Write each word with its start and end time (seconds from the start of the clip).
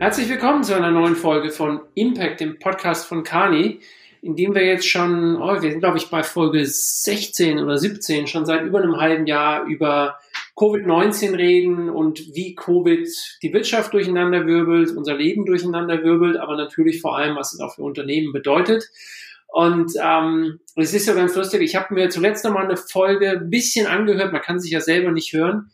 Herzlich 0.00 0.30
willkommen 0.30 0.64
zu 0.64 0.74
einer 0.74 0.90
neuen 0.90 1.14
Folge 1.14 1.50
von 1.50 1.82
Impact, 1.94 2.40
dem 2.40 2.58
Podcast 2.58 3.06
von 3.06 3.22
Kani, 3.22 3.80
in 4.22 4.34
dem 4.34 4.54
wir 4.54 4.64
jetzt 4.64 4.88
schon, 4.88 5.36
oh, 5.36 5.60
wir 5.60 5.70
sind 5.70 5.80
glaube 5.80 5.98
ich 5.98 6.08
bei 6.08 6.22
Folge 6.22 6.64
16 6.64 7.58
oder 7.58 7.76
17, 7.76 8.26
schon 8.26 8.46
seit 8.46 8.62
über 8.62 8.82
einem 8.82 8.96
halben 8.96 9.26
Jahr 9.26 9.64
über 9.66 10.18
Covid-19 10.56 11.36
reden 11.36 11.90
und 11.90 12.34
wie 12.34 12.54
Covid 12.54 13.06
die 13.42 13.52
Wirtschaft 13.52 13.92
durcheinander 13.92 14.46
wirbelt, 14.46 14.96
unser 14.96 15.16
Leben 15.16 15.44
durcheinander 15.44 16.02
wirbelt, 16.02 16.38
aber 16.38 16.56
natürlich 16.56 17.02
vor 17.02 17.18
allem, 17.18 17.36
was 17.36 17.52
es 17.52 17.60
auch 17.60 17.74
für 17.74 17.82
Unternehmen 17.82 18.32
bedeutet. 18.32 18.88
Und 19.48 19.92
ähm, 20.02 20.60
es 20.76 20.94
ist 20.94 21.08
ja 21.08 21.12
ganz 21.12 21.36
lustig, 21.36 21.60
ich 21.60 21.76
habe 21.76 21.92
mir 21.92 22.08
zuletzt 22.08 22.46
noch 22.46 22.54
mal 22.54 22.64
eine 22.64 22.78
Folge 22.78 23.32
ein 23.32 23.50
bisschen 23.50 23.86
angehört, 23.86 24.32
man 24.32 24.40
kann 24.40 24.60
sich 24.60 24.70
ja 24.70 24.80
selber 24.80 25.12
nicht 25.12 25.34
hören, 25.34 25.70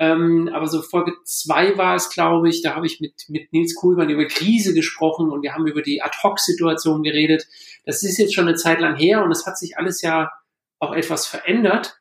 ähm, 0.00 0.48
aber 0.54 0.66
so 0.66 0.80
Folge 0.80 1.12
zwei 1.24 1.76
war 1.76 1.94
es, 1.94 2.08
glaube 2.08 2.48
ich, 2.48 2.62
da 2.62 2.74
habe 2.74 2.86
ich 2.86 3.00
mit, 3.00 3.26
mit 3.28 3.52
Nils 3.52 3.74
Kuhlmann 3.74 4.08
über 4.08 4.24
Krise 4.24 4.72
gesprochen 4.72 5.30
und 5.30 5.42
wir 5.42 5.52
haben 5.52 5.66
über 5.66 5.82
die 5.82 6.00
Ad-Hoc-Situation 6.00 7.02
geredet. 7.02 7.46
Das 7.84 8.02
ist 8.02 8.16
jetzt 8.16 8.34
schon 8.34 8.48
eine 8.48 8.56
Zeit 8.56 8.80
lang 8.80 8.96
her 8.96 9.22
und 9.22 9.30
es 9.30 9.44
hat 9.44 9.58
sich 9.58 9.76
alles 9.76 10.00
ja 10.00 10.30
auch 10.78 10.94
etwas 10.94 11.26
verändert. 11.26 12.00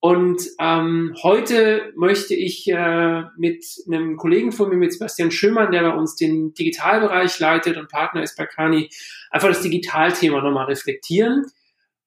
Und 0.00 0.42
ähm, 0.58 1.14
heute 1.22 1.92
möchte 1.94 2.34
ich 2.34 2.68
äh, 2.68 3.24
mit 3.36 3.66
einem 3.86 4.16
Kollegen 4.16 4.50
von 4.50 4.70
mir, 4.70 4.76
mit 4.76 4.94
Sebastian 4.94 5.30
Schömann, 5.30 5.72
der 5.72 5.82
bei 5.82 5.94
uns 5.94 6.16
den 6.16 6.54
Digitalbereich 6.54 7.38
leitet 7.38 7.76
und 7.76 7.90
Partner 7.90 8.22
ist 8.22 8.38
bei 8.38 8.46
Kani, 8.46 8.88
einfach 9.30 9.48
das 9.48 9.60
Digitalthema 9.60 10.40
nochmal 10.40 10.66
reflektieren. 10.66 11.44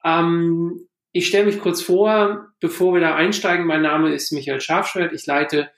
Ähm, 0.03 0.88
ich 1.11 1.27
stelle 1.27 1.45
mich 1.45 1.59
kurz 1.59 1.81
vor, 1.81 2.47
bevor 2.59 2.93
wir 2.93 3.01
da 3.01 3.15
einsteigen. 3.15 3.65
Mein 3.65 3.81
Name 3.81 4.13
ist 4.13 4.31
Michael 4.31 4.61
Schafschwert. 4.61 5.13
Ich 5.13 5.25
leite 5.25 5.71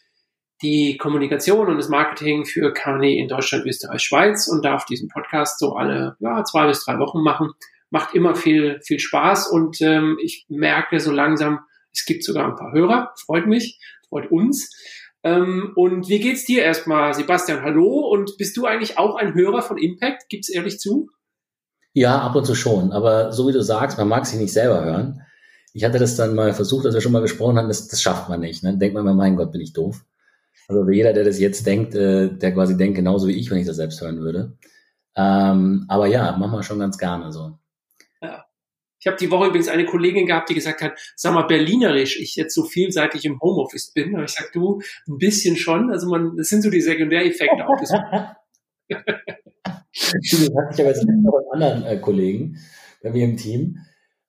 die 0.62 0.98
Kommunikation 0.98 1.68
und 1.68 1.78
das 1.78 1.90
Marketing 1.90 2.46
für 2.46 2.74
Kani 2.74 3.18
in 3.18 3.28
Deutschland, 3.28 3.66
Österreich, 3.66 4.04
Schweiz 4.04 4.48
und 4.48 4.64
darf 4.64 4.86
diesen 4.86 5.08
Podcast 5.08 5.60
so 5.60 5.74
alle 5.74 6.16
ja, 6.20 6.44
zwei 6.44 6.68
bis 6.68 6.84
drei 6.84 7.00
Wochen 7.00 7.24
machen. 7.24 7.52
Macht 7.90 8.14
immer 8.14 8.36
viel, 8.36 8.80
viel 8.86 9.00
Spaß 9.00 9.48
und 9.48 9.82
ähm, 9.82 10.18
ich 10.22 10.46
merke 10.50 11.00
so 11.00 11.12
langsam, 11.12 11.62
es 11.94 12.06
gibt 12.06 12.24
sogar 12.24 12.46
ein 12.46 12.56
paar 12.56 12.72
Hörer. 12.74 13.14
Freut 13.26 13.48
mich, 13.48 13.80
freut 14.08 14.32
uns. 14.32 14.70
Ähm, 15.24 15.72
und 15.76 16.10
wie 16.10 16.20
geht's 16.20 16.46
dir 16.46 16.64
erstmal, 16.64 17.14
Sebastian? 17.14 17.64
Hallo 17.64 18.08
und 18.08 18.38
bist 18.38 18.56
du 18.58 18.66
eigentlich 18.66 18.98
auch 18.98 19.16
ein 19.16 19.34
Hörer 19.34 19.62
von 19.62 19.78
Impact? 19.78 20.30
Gib's 20.30 20.50
ehrlich 20.50 20.80
zu? 20.80 21.10
Ja, 21.94 22.20
ab 22.20 22.36
und 22.36 22.46
zu 22.46 22.56
schon. 22.56 22.92
Aber 22.92 23.32
so 23.32 23.48
wie 23.48 23.52
du 23.52 23.62
sagst, 23.62 23.98
man 23.98 24.08
mag 24.08 24.26
sich 24.26 24.40
nicht 24.40 24.54
selber 24.54 24.84
hören. 24.84 25.22
Ich 25.74 25.84
hatte 25.84 26.00
das 26.00 26.16
dann 26.16 26.36
mal 26.36 26.54
versucht, 26.54 26.86
als 26.86 26.94
wir 26.96 27.02
schon 27.02 27.12
mal 27.12 27.22
gesprochen 27.22 27.58
haben, 27.58 27.68
das, 27.68 27.88
das 27.88 28.02
schafft 28.02 28.30
man 28.30 28.40
nicht. 28.40 28.64
Ne? 28.64 28.78
Denkt 28.78 28.94
man 28.94 29.06
mal, 29.06 29.14
mein 29.14 29.36
Gott, 29.36 29.52
bin 29.52 29.62
ich 29.62 29.74
doof. 29.74 30.04
Also 30.68 30.90
jeder, 30.90 31.14
der 31.14 31.24
das 31.24 31.40
jetzt 31.40 31.66
denkt, 31.66 31.96
äh, 31.96 32.30
der 32.30 32.54
quasi 32.54 32.78
denkt 32.78 32.96
genauso 32.96 33.28
wie 33.28 33.38
ich, 33.38 33.52
wenn 33.52 33.58
ich 33.58 33.68
das 33.68 33.76
selbst 33.76 34.02
hören 34.02 34.20
würde. 34.20 34.58
Ähm, 35.16 35.86
aber 35.90 36.08
ja, 36.08 36.36
machen 36.38 36.58
wir 36.58 36.64
schon 36.64 36.80
ganz 36.80 36.98
gerne 36.98 37.32
so. 37.32 37.58
Ja. 38.22 38.46
Ich 39.00 39.08
habe 39.08 39.18
die 39.18 39.32
Woche 39.32 39.48
übrigens 39.48 39.68
eine 39.68 39.86
Kollegin 39.86 40.28
gehabt, 40.28 40.50
die 40.50 40.54
gesagt 40.54 40.82
hat, 40.82 40.94
sag 41.16 41.34
mal, 41.34 41.48
berlinerisch, 41.48 42.20
ich 42.20 42.36
jetzt 42.36 42.54
so 42.54 42.64
vielseitig 42.64 43.26
im 43.26 43.40
Homeoffice 43.42 43.92
bin. 43.92 44.16
Und 44.16 44.24
ich 44.24 44.32
sag, 44.32 44.52
du, 44.54 44.82
ein 45.08 45.18
bisschen 45.18 45.58
schon. 45.58 45.92
Also 45.92 46.08
man, 46.08 46.38
das 46.38 46.48
sind 46.50 46.62
so 46.62 46.70
die 46.70 46.82
Sekundäreffekte 46.82 47.68
auch. 47.68 47.82
das 49.94 50.14
hatte 50.34 50.74
ich 50.74 50.80
aber 50.80 50.90
jetzt 50.90 51.06
noch 51.06 51.34
einen 51.34 51.64
anderen 51.64 51.84
äh, 51.84 52.00
Kollegen 52.00 52.58
bei 53.04 53.10
mir 53.10 53.26
im 53.26 53.38
Team, 53.38 53.80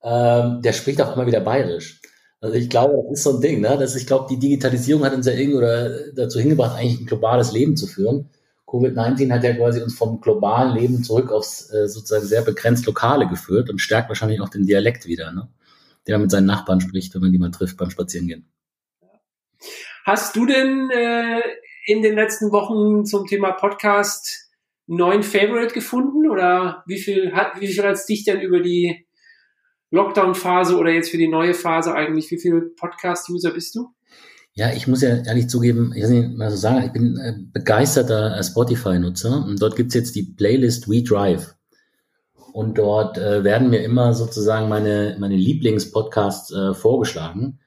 ähm, 0.03 0.63
der 0.63 0.73
spricht 0.73 1.01
auch 1.01 1.15
immer 1.15 1.27
wieder 1.27 1.41
bayerisch. 1.41 2.01
Also 2.41 2.57
ich 2.57 2.69
glaube, 2.69 2.95
das 3.09 3.19
ist 3.19 3.23
so 3.23 3.37
ein 3.37 3.41
Ding, 3.41 3.61
ne? 3.61 3.79
Dass 3.79 3.95
ich 3.95 4.07
glaube, 4.07 4.27
die 4.29 4.39
Digitalisierung 4.39 5.05
hat 5.05 5.15
uns 5.15 5.27
ja 5.27 5.33
irgendwie 5.33 5.59
oder 5.59 6.13
dazu 6.13 6.41
hingebracht, 6.41 6.77
eigentlich 6.77 7.01
ein 7.01 7.07
globales 7.07 7.53
Leben 7.53 7.77
zu 7.77 7.87
führen. 7.87 8.31
Covid-19 8.67 9.31
hat 9.31 9.45
ja 9.45 9.55
quasi 9.55 9.81
uns 9.81 9.95
vom 9.95 10.21
globalen 10.21 10.75
Leben 10.75 11.05
zurück 11.05 11.31
aufs 11.31 11.73
äh, 11.73 11.87
sozusagen 11.89 12.27
sehr 12.27 12.43
begrenzt 12.43 12.87
Lokale 12.87 13.29
geführt 13.29 13.71
und 13.71 13.81
stärkt 13.81 14.09
wahrscheinlich 14.09 14.41
auch 14.41 14.49
den 14.49 14.67
Dialekt 14.67 15.07
wieder, 15.07 15.31
ne? 15.31 15.49
Der 16.09 16.19
mit 16.19 16.33
seinen 16.33 16.47
Nachbarn 16.47 16.81
spricht, 16.81 17.15
wenn 17.15 17.21
man 17.21 17.31
die 17.31 17.39
mal 17.39 17.53
trifft 17.53 17.77
beim 17.77 17.91
Spazierengehen. 17.91 18.49
Hast 20.05 20.35
du 20.35 20.47
denn 20.47 20.91
äh, 20.91 21.41
in 21.87 22.03
den 22.03 22.17
letzten 22.17 22.51
Wochen 22.51 23.05
zum 23.05 23.27
Thema 23.27 23.53
Podcast 23.53 24.42
neuen 24.87 25.23
Favorite 25.23 25.75
gefunden 25.75 26.31
oder 26.31 26.83
wie 26.87 26.99
viel 26.99 27.33
hat, 27.33 27.61
wie 27.61 27.67
viel 27.67 27.85
hat 27.85 27.99
dich 28.09 28.25
denn 28.25 28.41
über 28.41 28.61
die 28.61 29.07
Lockdown-Phase 29.91 30.77
oder 30.77 30.91
jetzt 30.91 31.11
für 31.11 31.19
die 31.19 31.29
neue 31.29 31.55
Phase 31.55 31.95
eigentlich, 31.95 32.31
wie 32.31 32.39
viele 32.39 32.63
Podcast-User 32.63 33.53
bist 33.53 33.75
du? 33.75 33.89
Ja, 34.55 34.73
ich 34.73 34.87
muss 34.87 35.03
ja 35.03 35.17
ehrlich 35.25 35.49
zugeben, 35.49 35.93
ich 35.95 36.03
weiß 36.03 36.11
nicht 36.11 36.37
mal 36.37 36.51
so 36.51 36.57
sagen, 36.57 36.85
ich 36.85 36.93
bin 36.93 37.17
äh, 37.17 37.35
begeisterter 37.53 38.37
äh, 38.37 38.43
Spotify-Nutzer 38.43 39.45
und 39.47 39.61
dort 39.63 39.77
gibt's 39.77 39.95
jetzt 39.95 40.15
die 40.15 40.25
Playlist 40.25 40.89
We 40.91 41.03
Drive. 41.03 41.55
Und 42.53 42.77
dort 42.77 43.17
äh, 43.17 43.45
werden 43.45 43.71
mir 43.71 43.83
immer 43.83 44.13
sozusagen 44.13 44.69
meine, 44.69 45.17
meine 45.19 45.37
Lieblingspodcasts 45.37 46.53
äh, 46.53 46.75
vorgeschlagen. 46.75 47.61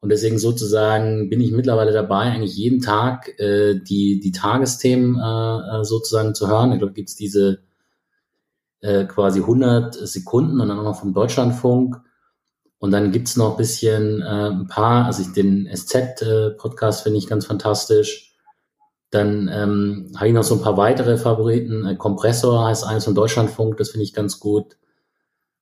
Und 0.00 0.08
deswegen 0.08 0.38
sozusagen 0.38 1.28
bin 1.28 1.40
ich 1.40 1.52
mittlerweile 1.52 1.92
dabei, 1.92 2.30
eigentlich 2.30 2.56
jeden 2.56 2.80
Tag 2.80 3.38
äh, 3.38 3.78
die, 3.78 4.18
die 4.20 4.32
Tagesthemen 4.32 5.16
äh, 5.18 5.80
äh 5.80 5.84
sozusagen 5.84 6.34
zu 6.34 6.48
hören. 6.48 6.72
Ich 6.72 6.78
glaube, 6.78 6.94
gibt's 6.94 7.16
diese 7.16 7.58
äh, 8.80 9.04
quasi 9.04 9.40
100 9.40 9.94
Sekunden 9.94 10.60
und 10.60 10.68
dann 10.68 10.78
auch 10.78 10.84
noch 10.84 11.00
vom 11.00 11.12
Deutschlandfunk. 11.12 12.00
Und 12.78 12.92
dann 12.92 13.12
gibt's 13.12 13.36
noch 13.36 13.58
bisschen 13.58 14.22
äh, 14.22 14.48
ein 14.48 14.66
paar, 14.68 15.04
also 15.04 15.20
ich, 15.20 15.32
den 15.32 15.68
SZ-Podcast 15.70 17.00
äh, 17.00 17.02
finde 17.02 17.18
ich 17.18 17.26
ganz 17.26 17.44
fantastisch. 17.44 18.34
Dann 19.10 19.50
ähm, 19.52 20.12
habe 20.16 20.28
ich 20.28 20.34
noch 20.34 20.44
so 20.44 20.54
ein 20.54 20.62
paar 20.62 20.78
weitere 20.78 21.18
Favoriten. 21.18 21.84
Äh, 21.84 21.96
Kompressor 21.96 22.66
heißt 22.66 22.86
eines 22.86 23.04
von 23.04 23.14
Deutschlandfunk, 23.14 23.76
das 23.76 23.90
finde 23.90 24.04
ich 24.04 24.14
ganz 24.14 24.40
gut 24.40 24.78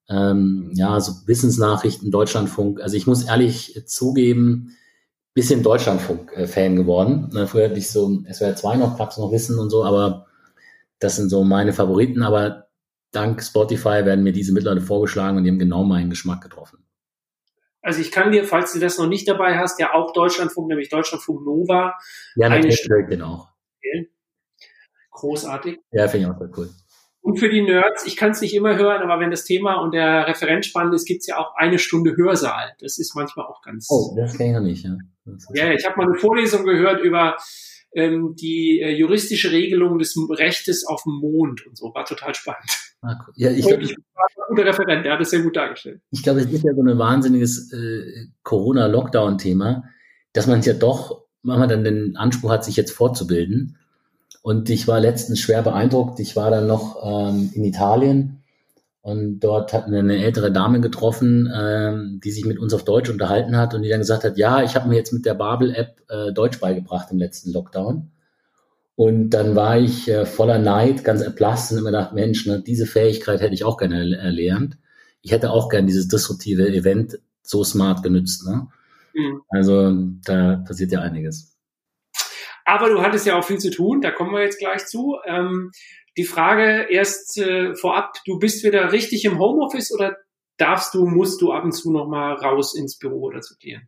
ähm, 0.08 0.70
ja, 0.74 0.98
so 1.00 1.26
Wissensnachrichten, 1.26 2.10
Deutschlandfunk. 2.10 2.80
Also 2.80 2.96
ich 2.96 3.06
muss 3.06 3.24
ehrlich 3.24 3.82
zugeben, 3.86 4.76
bisschen 5.34 5.62
Deutschlandfunk-Fan 5.62 6.76
geworden. 6.76 7.30
Ne, 7.32 7.46
früher 7.46 7.68
hatte 7.68 7.78
ich 7.78 7.90
so 7.90 8.22
SWR 8.28 8.56
2 8.56 8.76
noch, 8.76 8.98
gab's 8.98 9.18
noch 9.18 9.30
Wissen 9.30 9.58
und 9.58 9.70
so, 9.70 9.84
aber 9.84 10.26
das 10.98 11.16
sind 11.16 11.28
so 11.28 11.44
meine 11.44 11.72
Favoriten. 11.72 12.22
Aber 12.22 12.68
dank 13.12 13.42
Spotify 13.42 14.04
werden 14.04 14.24
mir 14.24 14.32
diese 14.32 14.52
mittlerweile 14.52 14.80
vorgeschlagen 14.80 15.36
und 15.36 15.44
die 15.44 15.50
haben 15.50 15.58
genau 15.58 15.84
meinen 15.84 16.10
Geschmack 16.10 16.40
getroffen. 16.40 16.84
Also 17.82 18.00
ich 18.00 18.10
kann 18.10 18.32
dir, 18.32 18.44
falls 18.44 18.72
du 18.72 18.80
das 18.80 18.98
noch 18.98 19.06
nicht 19.06 19.28
dabei 19.28 19.56
hast, 19.58 19.78
ja 19.78 19.94
auch 19.94 20.12
Deutschlandfunk, 20.12 20.68
nämlich 20.68 20.88
Deutschlandfunk 20.88 21.44
Nova. 21.44 21.94
Ja, 22.34 22.48
natürlich 22.48 22.86
den 23.08 23.22
auch. 23.22 23.48
Großartig. 25.12 25.78
Ja, 25.92 26.08
finde 26.08 26.26
ich 26.26 26.32
auch 26.32 26.38
sehr 26.38 26.50
cool. 26.56 26.70
Und 27.28 27.36
für 27.36 27.50
die 27.50 27.60
Nerds, 27.60 28.06
ich 28.06 28.16
kann 28.16 28.30
es 28.30 28.40
nicht 28.40 28.54
immer 28.54 28.78
hören, 28.78 29.02
aber 29.02 29.20
wenn 29.20 29.30
das 29.30 29.44
Thema 29.44 29.82
und 29.82 29.92
der 29.92 30.26
Referent 30.26 30.64
spannend 30.64 30.94
ist, 30.94 31.04
gibt 31.04 31.20
es 31.20 31.26
ja 31.26 31.36
auch 31.36 31.54
eine 31.56 31.78
Stunde 31.78 32.16
Hörsaal. 32.16 32.72
Das 32.80 32.96
ist 32.96 33.14
manchmal 33.14 33.44
auch 33.44 33.60
ganz. 33.60 33.86
Oh, 33.90 34.16
das 34.16 34.38
kenne 34.38 34.48
ich 34.48 34.56
noch 34.56 34.62
nicht, 34.62 34.84
ja. 34.84 34.96
Ja, 35.52 35.70
ich 35.70 35.84
habe 35.84 35.98
mal 35.98 36.06
eine 36.06 36.14
Vorlesung 36.14 36.64
gehört 36.64 37.02
über 37.02 37.36
ähm, 37.92 38.34
die 38.34 38.80
äh, 38.80 38.96
juristische 38.96 39.52
Regelung 39.52 39.98
des 39.98 40.18
Rechtes 40.30 40.86
auf 40.86 41.02
dem 41.02 41.16
Mond 41.20 41.66
und 41.66 41.76
so. 41.76 41.92
War 41.94 42.06
total 42.06 42.34
spannend. 42.34 42.94
Ah, 43.02 43.16
cool. 43.26 43.34
Ja, 43.36 43.50
ich 43.50 43.66
glaube, 43.66 43.82
ich 43.82 43.90
war 43.90 44.26
ein 44.26 44.56
guter 44.56 44.64
Referent, 44.64 45.04
der 45.04 45.12
hat 45.12 45.20
das 45.20 45.28
sehr 45.28 45.42
gut 45.42 45.54
dargestellt. 45.54 46.00
Ich 46.10 46.22
glaube, 46.22 46.40
es 46.40 46.46
ist 46.50 46.64
ja 46.64 46.72
so 46.74 46.80
ein 46.80 46.98
wahnsinniges 46.98 47.70
äh, 47.74 48.28
Corona-Lockdown-Thema, 48.42 49.84
dass 50.32 50.46
man 50.46 50.62
ja 50.62 50.72
doch 50.72 51.26
manchmal 51.42 51.68
dann 51.68 51.84
den 51.84 52.16
Anspruch 52.16 52.50
hat, 52.50 52.64
sich 52.64 52.76
jetzt 52.76 52.92
fortzubilden 52.92 53.76
und 54.48 54.70
ich 54.70 54.88
war 54.88 54.98
letztens 54.98 55.40
schwer 55.40 55.60
beeindruckt. 55.60 56.20
Ich 56.20 56.34
war 56.34 56.50
dann 56.50 56.66
noch 56.66 57.04
ähm, 57.04 57.50
in 57.52 57.64
Italien 57.64 58.42
und 59.02 59.40
dort 59.40 59.74
hatten 59.74 59.92
wir 59.92 59.98
eine 59.98 60.24
ältere 60.24 60.50
Dame 60.50 60.80
getroffen, 60.80 61.52
ähm, 61.54 62.18
die 62.24 62.30
sich 62.30 62.46
mit 62.46 62.58
uns 62.58 62.72
auf 62.72 62.82
Deutsch 62.82 63.10
unterhalten 63.10 63.58
hat 63.58 63.74
und 63.74 63.82
die 63.82 63.90
dann 63.90 64.00
gesagt 64.00 64.24
hat, 64.24 64.38
ja, 64.38 64.62
ich 64.62 64.74
habe 64.74 64.88
mir 64.88 64.96
jetzt 64.96 65.12
mit 65.12 65.26
der 65.26 65.34
Babel-App 65.34 66.00
äh, 66.08 66.32
Deutsch 66.32 66.60
beigebracht 66.60 67.08
im 67.10 67.18
letzten 67.18 67.52
Lockdown. 67.52 68.10
Und 68.96 69.28
dann 69.30 69.54
war 69.54 69.76
ich 69.76 70.08
äh, 70.08 70.24
voller 70.24 70.58
Neid, 70.58 71.04
ganz 71.04 71.20
erblasst 71.20 71.70
und 71.70 71.80
immer 71.80 71.90
gedacht, 71.90 72.14
Mensch, 72.14 72.46
ne, 72.46 72.62
diese 72.66 72.86
Fähigkeit 72.86 73.42
hätte 73.42 73.52
ich 73.52 73.64
auch 73.64 73.76
gerne 73.76 74.16
erlernt. 74.16 74.78
Ich 75.20 75.30
hätte 75.30 75.50
auch 75.50 75.68
gerne 75.68 75.88
dieses 75.88 76.08
disruptive 76.08 76.66
Event 76.66 77.18
so 77.42 77.64
smart 77.64 78.02
genützt. 78.02 78.46
Ne? 78.46 78.68
Mhm. 79.12 79.42
Also 79.50 79.92
da 80.24 80.64
passiert 80.66 80.90
ja 80.90 81.02
einiges. 81.02 81.57
Aber 82.68 82.90
du 82.90 83.00
hattest 83.00 83.24
ja 83.24 83.38
auch 83.38 83.44
viel 83.44 83.56
zu 83.56 83.70
tun, 83.70 84.02
da 84.02 84.10
kommen 84.10 84.34
wir 84.34 84.42
jetzt 84.42 84.58
gleich 84.58 84.84
zu. 84.84 85.16
Ähm, 85.24 85.70
die 86.18 86.24
Frage 86.24 86.86
erst 86.90 87.38
äh, 87.38 87.74
vorab, 87.74 88.12
du 88.26 88.38
bist 88.38 88.62
wieder 88.62 88.92
richtig 88.92 89.24
im 89.24 89.38
Homeoffice 89.38 89.90
oder 89.90 90.18
darfst 90.58 90.92
du, 90.92 91.06
musst 91.06 91.40
du 91.40 91.50
ab 91.50 91.64
und 91.64 91.72
zu 91.72 91.90
noch 91.90 92.08
mal 92.08 92.34
raus 92.34 92.74
ins 92.74 92.98
Büro 92.98 93.22
oder 93.22 93.40
zu 93.40 93.56
dir? 93.56 93.80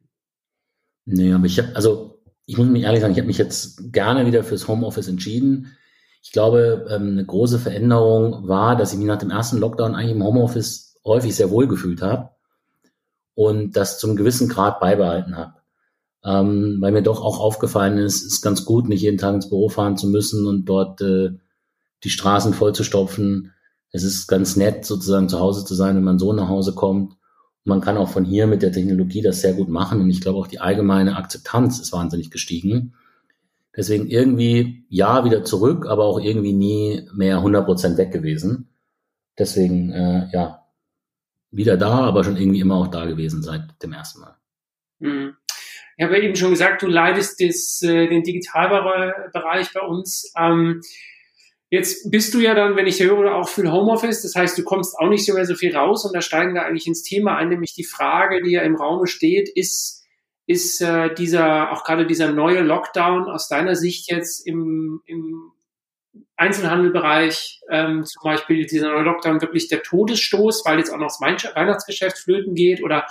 Nee, 1.05 1.35
aber 1.35 1.45
ich 1.45 1.59
habe, 1.59 1.77
also 1.77 2.23
ich 2.47 2.57
muss 2.57 2.69
mich 2.69 2.85
ehrlich 2.85 3.03
sagen, 3.03 3.13
ich 3.13 3.19
habe 3.19 3.27
mich 3.27 3.37
jetzt 3.37 3.93
gerne 3.93 4.25
wieder 4.25 4.45
fürs 4.45 4.67
Homeoffice 4.67 5.09
entschieden. 5.09 5.77
Ich 6.23 6.33
glaube, 6.33 6.87
ähm, 6.89 7.11
eine 7.11 7.27
große 7.27 7.59
Veränderung 7.59 8.49
war, 8.49 8.77
dass 8.77 8.95
ich 8.95 8.99
mich 8.99 9.09
nach 9.09 9.19
dem 9.19 9.31
ersten 9.31 9.59
Lockdown 9.59 9.95
eigentlich 9.95 10.17
im 10.17 10.25
Homeoffice 10.25 10.99
häufig 11.05 11.37
sehr 11.37 11.51
wohl 11.51 11.69
gefühlt 11.69 12.01
habe 12.01 12.31
und 13.35 13.77
das 13.77 13.99
zum 13.99 14.17
gewissen 14.17 14.49
Grad 14.49 14.81
beibehalten 14.81 15.37
habe. 15.37 15.60
Ähm, 16.25 16.79
weil 16.81 16.93
mir 16.93 17.03
doch 17.03 17.23
auch 17.23 17.41
aufgefallen 17.41 17.99
ist, 17.99 18.23
ist 18.23 18.43
ganz 18.43 18.65
gut, 18.65 18.89
nicht 18.89 19.03
jeden 19.03 19.19
Tag 19.19 19.35
ins 19.35 19.49
Büro 19.49 19.69
fahren 19.69 19.97
zu 19.97 20.09
müssen 20.09 20.47
und 20.47 20.67
dort 20.67 21.01
äh, 21.01 21.31
die 22.05 22.11
Straßen 22.11 22.55
voll 22.55 22.75
zu 22.75 22.85
stopfen. 22.85 23.53
Es 23.91 24.03
ist 24.03 24.27
ganz 24.27 24.57
nett, 24.57 24.85
sozusagen 24.85 25.29
zu 25.29 25.41
Hause 25.41 25.65
zu 25.65 25.75
sein, 25.75 25.97
wenn 25.97 26.05
man 26.05 26.19
so 26.19 26.33
nach 26.33 26.49
Hause 26.49 26.75
kommt. 26.75 27.17
man 27.65 27.81
kann 27.81 27.99
auch 27.99 28.09
von 28.09 28.25
hier 28.25 28.47
mit 28.47 28.63
der 28.63 28.73
Technologie 28.73 29.23
das 29.23 29.41
sehr 29.43 29.55
gut 29.55 29.69
machen. 29.69 30.01
Und 30.01 30.11
ich 30.11 30.21
glaube 30.21 30.39
auch 30.39 30.47
die 30.47 30.61
allgemeine 30.61 31.17
Akzeptanz 31.17 31.79
ist 31.79 31.93
wahnsinnig 31.93 32.31
gestiegen. 32.31 32.95
Deswegen 33.77 34.09
irgendwie 34.09 34.85
ja 34.89 35.25
wieder 35.25 35.45
zurück, 35.45 35.87
aber 35.87 36.05
auch 36.05 36.21
irgendwie 36.21 36.53
nie 36.53 37.09
mehr 37.15 37.37
100 37.39 37.65
Prozent 37.65 37.99
weg 37.99 38.13
gewesen. 38.13 38.69
Deswegen 39.39 39.93
äh, 39.93 40.29
ja 40.33 40.67
wieder 41.51 41.77
da, 41.77 42.01
aber 42.01 42.25
schon 42.25 42.37
irgendwie 42.37 42.61
immer 42.61 42.77
auch 42.77 42.89
da 42.89 43.07
gewesen 43.07 43.43
seit 43.43 43.83
dem 43.83 43.93
ersten 43.93 44.21
Mal. 44.21 44.37
Mhm. 44.99 45.35
Ich 46.01 46.05
habe 46.07 46.19
eben 46.19 46.35
schon 46.35 46.53
gesagt, 46.53 46.81
du 46.81 46.87
leidest 46.87 47.43
das, 47.43 47.83
äh, 47.83 48.09
den 48.09 48.23
Digitalbereich 48.23 49.71
bei 49.75 49.83
uns. 49.83 50.33
Ähm, 50.35 50.81
jetzt 51.69 52.11
bist 52.11 52.33
du 52.33 52.39
ja 52.39 52.55
dann, 52.55 52.75
wenn 52.75 52.87
ich 52.87 53.03
höre, 53.03 53.35
auch 53.35 53.51
für 53.51 53.71
Homeoffice. 53.71 54.23
Das 54.23 54.35
heißt, 54.35 54.57
du 54.57 54.65
kommst 54.65 54.99
auch 54.99 55.11
nicht 55.11 55.27
so 55.27 55.35
mehr 55.35 55.45
so 55.45 55.55
viel 55.55 55.77
raus 55.77 56.07
und 56.07 56.17
da 56.17 56.23
steigen 56.23 56.55
wir 56.55 56.65
eigentlich 56.65 56.87
ins 56.87 57.03
Thema 57.03 57.37
ein, 57.37 57.51
nämlich 57.51 57.75
die 57.75 57.85
Frage, 57.85 58.41
die 58.43 58.53
ja 58.53 58.63
im 58.63 58.77
Raum 58.77 59.05
steht, 59.05 59.51
ist, 59.55 60.03
ist 60.47 60.81
äh, 60.81 61.13
dieser, 61.13 61.71
auch 61.71 61.85
gerade 61.85 62.07
dieser 62.07 62.33
neue 62.33 62.63
Lockdown 62.63 63.29
aus 63.29 63.49
deiner 63.49 63.75
Sicht 63.75 64.11
jetzt 64.11 64.47
im, 64.47 65.03
im 65.05 65.53
Einzelhandelbereich, 66.37 67.61
ähm, 67.71 68.07
zum 68.07 68.23
Beispiel 68.25 68.65
dieser 68.65 68.91
neue 68.91 69.05
Lockdown 69.05 69.43
wirklich 69.43 69.69
der 69.69 69.83
Todesstoß, 69.83 70.65
weil 70.65 70.79
jetzt 70.79 70.95
auch 70.95 70.97
noch 70.97 71.09
das 71.09 71.21
Weihnachtsgeschäft 71.21 72.17
flöten 72.17 72.55
geht? 72.55 72.83
Oder 72.83 73.07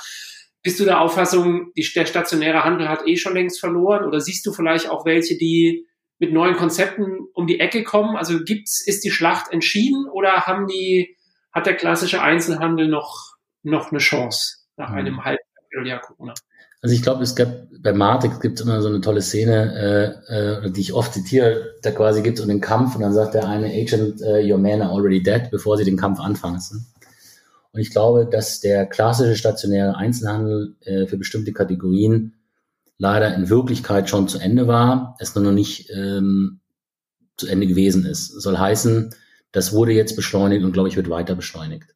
bist 0.61 0.79
du 0.79 0.85
der 0.85 1.01
Auffassung, 1.01 1.71
die, 1.75 1.88
der 1.95 2.06
stationäre 2.06 2.63
Handel 2.63 2.89
hat 2.89 3.07
eh 3.07 3.15
schon 3.15 3.33
längst 3.33 3.59
verloren? 3.59 4.06
Oder 4.06 4.19
siehst 4.19 4.45
du 4.45 4.51
vielleicht 4.51 4.89
auch 4.89 5.06
welche, 5.06 5.38
die 5.38 5.88
mit 6.17 6.33
neuen 6.33 6.56
Konzepten 6.56 7.27
um 7.33 7.47
die 7.47 7.59
Ecke 7.59 7.83
kommen? 7.83 8.17
Also 8.17 8.44
gibt's, 8.44 8.85
ist 8.85 9.03
die 9.03 9.11
Schlacht 9.11 9.51
entschieden 9.51 10.07
oder 10.11 10.45
haben 10.45 10.67
die, 10.67 11.15
hat 11.51 11.65
der 11.65 11.75
klassische 11.75 12.21
Einzelhandel 12.21 12.88
noch, 12.88 13.35
noch 13.63 13.91
eine 13.91 14.00
Chance 14.00 14.57
nach 14.75 14.89
mhm. 14.89 14.97
einem 14.97 15.25
halben 15.25 15.39
Jahr 15.85 16.01
Corona? 16.01 16.33
Also 16.81 16.95
ich 16.95 17.01
glaube, 17.01 17.23
es 17.23 17.35
gab 17.35 17.50
bei 17.81 17.91
Matrix 17.91 18.39
gibt 18.39 18.59
es 18.59 18.65
immer 18.65 18.81
so 18.81 18.88
eine 18.88 19.01
tolle 19.01 19.21
Szene, 19.21 20.21
äh, 20.29 20.65
äh, 20.65 20.71
die 20.71 20.79
ich 20.79 20.94
oft 20.94 21.13
zitiere. 21.13 21.75
Da 21.81 21.91
quasi 21.91 22.21
gibt 22.21 22.38
es 22.38 22.44
um 22.44 22.50
den 22.50 22.61
Kampf 22.61 22.95
und 22.95 23.01
dann 23.01 23.13
sagt 23.13 23.33
der 23.33 23.47
eine 23.47 23.67
Agent, 23.67 24.21
uh, 24.21 24.38
your 24.41 24.57
men 24.57 24.81
are 24.81 24.91
already 24.91 25.21
dead, 25.21 25.50
bevor 25.51 25.77
sie 25.77 25.83
den 25.83 25.97
Kampf 25.97 26.19
anfangen. 26.19 26.61
Und 27.71 27.81
ich 27.81 27.92
glaube, 27.92 28.27
dass 28.30 28.60
der 28.60 28.86
klassische 28.86 29.36
stationäre 29.36 29.95
Einzelhandel 29.95 30.75
äh, 30.81 31.06
für 31.06 31.18
bestimmte 31.18 31.54
Kategorien 31.54 32.36
leider 32.98 33.33
in 33.33 33.50
Wirklichkeit 33.50 34.10
schon 34.10 34.27
zu 34.27 34.39
Ende 34.39 34.68
war, 34.68 35.16
es 35.19 35.36
nur 35.36 35.44
noch 35.44 35.51
nicht 35.51 35.89
ähm, 35.92 36.60
zu 37.38 37.48
Ende 37.48 37.68
gewesen 37.68 38.06
ist. 38.06 38.27
Soll 38.27 38.57
heißen, 38.57 39.13
das 39.51 39.74
wurde 39.74 39.94
jetzt 39.94 40.16
beschleunigt 40.16 40.63
und 40.63 40.74
glaube 40.74 40.89
ich 40.89 40.95
wird 40.95 41.10
weiter 41.10 41.36
beschleunigt. 41.36 41.95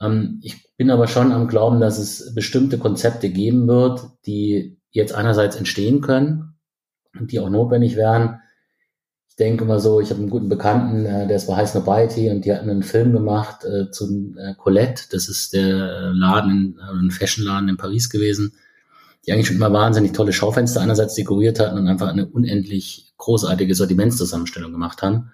Ähm, 0.00 0.40
ich 0.42 0.74
bin 0.76 0.90
aber 0.90 1.06
schon 1.06 1.32
am 1.32 1.48
Glauben, 1.48 1.80
dass 1.80 1.98
es 1.98 2.34
bestimmte 2.34 2.78
Konzepte 2.78 3.28
geben 3.28 3.68
wird, 3.68 4.00
die 4.26 4.78
jetzt 4.90 5.14
einerseits 5.14 5.56
entstehen 5.56 6.00
können 6.00 6.54
und 7.18 7.32
die 7.32 7.40
auch 7.40 7.50
notwendig 7.50 7.96
wären. 7.96 8.40
Denke 9.38 9.66
mal 9.66 9.80
so, 9.80 10.00
ich 10.00 10.08
habe 10.10 10.20
einen 10.20 10.30
guten 10.30 10.48
Bekannten, 10.48 11.04
äh, 11.04 11.26
der 11.26 11.36
ist 11.36 11.46
bei 11.46 11.56
High 11.56 11.68
Snobiety 11.68 12.30
und 12.30 12.44
die 12.44 12.54
hatten 12.54 12.70
einen 12.70 12.82
Film 12.82 13.12
gemacht 13.12 13.64
äh, 13.64 13.90
zum 13.90 14.36
äh, 14.38 14.54
Colette. 14.54 15.04
Das 15.10 15.28
ist 15.28 15.52
der 15.52 16.12
Laden, 16.14 16.78
äh, 16.78 16.98
ein 16.98 17.10
Fashionladen 17.10 17.68
in 17.68 17.76
Paris 17.76 18.08
gewesen, 18.08 18.54
die 19.26 19.32
eigentlich 19.32 19.48
schon 19.48 19.56
immer 19.56 19.72
wahnsinnig 19.72 20.12
tolle 20.12 20.32
Schaufenster 20.32 20.80
einerseits 20.80 21.14
dekoriert 21.14 21.60
hatten 21.60 21.76
und 21.76 21.86
einfach 21.86 22.08
eine 22.08 22.26
unendlich 22.26 23.12
großartige 23.18 23.74
Sortimentszusammenstellung 23.74 24.72
gemacht 24.72 25.02
haben. 25.02 25.32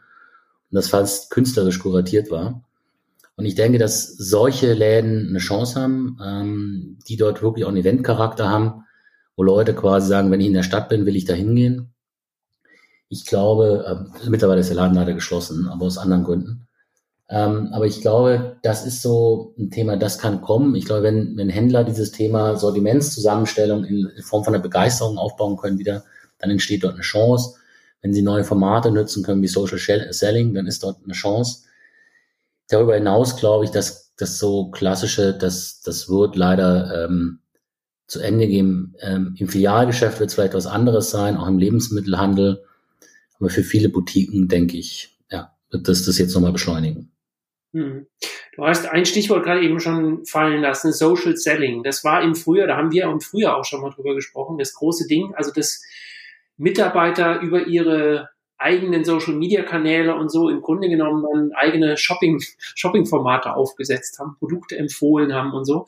Und 0.70 0.76
das 0.76 0.88
fast 0.88 1.30
künstlerisch 1.30 1.78
kuratiert 1.78 2.30
war. 2.30 2.64
Und 3.36 3.46
ich 3.46 3.54
denke, 3.54 3.78
dass 3.78 4.08
solche 4.08 4.72
Läden 4.72 5.28
eine 5.28 5.38
Chance 5.38 5.80
haben, 5.80 6.18
ähm, 6.22 6.98
die 7.08 7.16
dort 7.16 7.42
wirklich 7.42 7.64
auch 7.64 7.68
einen 7.68 7.78
Eventcharakter 7.78 8.48
haben, 8.48 8.84
wo 9.36 9.42
Leute 9.42 9.74
quasi 9.74 10.08
sagen, 10.08 10.30
wenn 10.30 10.40
ich 10.40 10.48
in 10.48 10.54
der 10.54 10.62
Stadt 10.62 10.88
bin, 10.88 11.06
will 11.06 11.16
ich 11.16 11.24
da 11.24 11.34
hingehen. 11.34 11.91
Ich 13.12 13.26
glaube, 13.26 14.08
äh, 14.22 14.28
mittlerweile 14.28 14.60
ist 14.60 14.68
der 14.68 14.76
Laden 14.76 14.94
leider 14.94 15.12
geschlossen, 15.12 15.68
aber 15.68 15.86
aus 15.86 15.98
anderen 15.98 16.24
Gründen. 16.24 16.66
Ähm, 17.28 17.68
aber 17.72 17.86
ich 17.86 18.00
glaube, 18.00 18.56
das 18.62 18.86
ist 18.86 19.02
so 19.02 19.54
ein 19.58 19.70
Thema, 19.70 19.96
das 19.96 20.18
kann 20.18 20.42
kommen. 20.42 20.74
Ich 20.74 20.84
glaube, 20.84 21.02
wenn, 21.02 21.36
wenn 21.36 21.48
Händler 21.48 21.84
dieses 21.84 22.12
Thema 22.12 22.56
Sortimentszusammenstellung 22.56 23.84
in 23.84 24.10
Form 24.22 24.44
von 24.44 24.54
einer 24.54 24.62
Begeisterung 24.62 25.18
aufbauen 25.18 25.56
können 25.56 25.78
wieder, 25.78 26.04
dann 26.38 26.50
entsteht 26.50 26.84
dort 26.84 26.94
eine 26.94 27.02
Chance. 27.02 27.54
Wenn 28.00 28.12
sie 28.12 28.22
neue 28.22 28.44
Formate 28.44 28.90
nutzen 28.90 29.22
können 29.22 29.42
wie 29.42 29.48
Social 29.48 29.78
Selling, 30.12 30.54
dann 30.54 30.66
ist 30.66 30.82
dort 30.82 30.98
eine 31.04 31.14
Chance 31.14 31.62
darüber 32.72 32.94
hinaus 32.94 33.36
glaube 33.36 33.64
ich, 33.64 33.70
dass 33.70 34.14
das 34.16 34.38
so 34.38 34.70
klassische, 34.70 35.34
das, 35.34 35.80
das 35.82 36.08
wird 36.08 36.36
leider 36.36 37.04
ähm, 37.04 37.40
zu 38.06 38.20
Ende 38.20 38.46
gehen. 38.46 38.94
Ähm, 39.00 39.34
Im 39.38 39.48
Filialgeschäft 39.48 40.20
wird 40.20 40.30
es 40.30 40.34
vielleicht 40.34 40.54
was 40.54 40.66
anderes 40.66 41.10
sein, 41.10 41.36
auch 41.36 41.46
im 41.46 41.58
Lebensmittelhandel. 41.58 42.64
Aber 43.42 43.50
für 43.50 43.64
viele 43.64 43.88
Boutiquen, 43.88 44.46
denke 44.46 44.76
ich, 44.76 45.18
ja, 45.28 45.52
wird 45.72 45.88
das 45.88 46.04
das 46.04 46.16
jetzt 46.16 46.32
nochmal 46.32 46.52
beschleunigen. 46.52 47.10
Hm. 47.72 48.06
Du 48.54 48.64
hast 48.64 48.86
ein 48.86 49.04
Stichwort 49.04 49.42
gerade 49.42 49.62
eben 49.62 49.80
schon 49.80 50.24
fallen 50.26 50.62
lassen, 50.62 50.92
Social 50.92 51.36
Selling. 51.36 51.82
Das 51.82 52.04
war 52.04 52.22
im 52.22 52.36
Frühjahr, 52.36 52.68
da 52.68 52.76
haben 52.76 52.92
wir 52.92 53.06
im 53.06 53.20
Frühjahr 53.20 53.56
auch 53.56 53.64
schon 53.64 53.80
mal 53.80 53.90
drüber 53.90 54.14
gesprochen, 54.14 54.58
das 54.58 54.74
große 54.74 55.08
Ding, 55.08 55.34
also 55.34 55.50
dass 55.50 55.82
Mitarbeiter 56.56 57.40
über 57.40 57.66
ihre 57.66 58.28
eigenen 58.58 59.04
Social 59.04 59.34
Media 59.34 59.64
Kanäle 59.64 60.14
und 60.14 60.30
so 60.30 60.48
im 60.48 60.60
Grunde 60.60 60.88
genommen 60.88 61.24
dann 61.28 61.50
eigene 61.56 61.96
Shopping, 61.96 62.40
Shopping 62.76 63.06
Formate 63.06 63.56
aufgesetzt 63.56 64.20
haben, 64.20 64.36
Produkte 64.38 64.76
empfohlen 64.76 65.34
haben 65.34 65.52
und 65.52 65.64
so. 65.64 65.86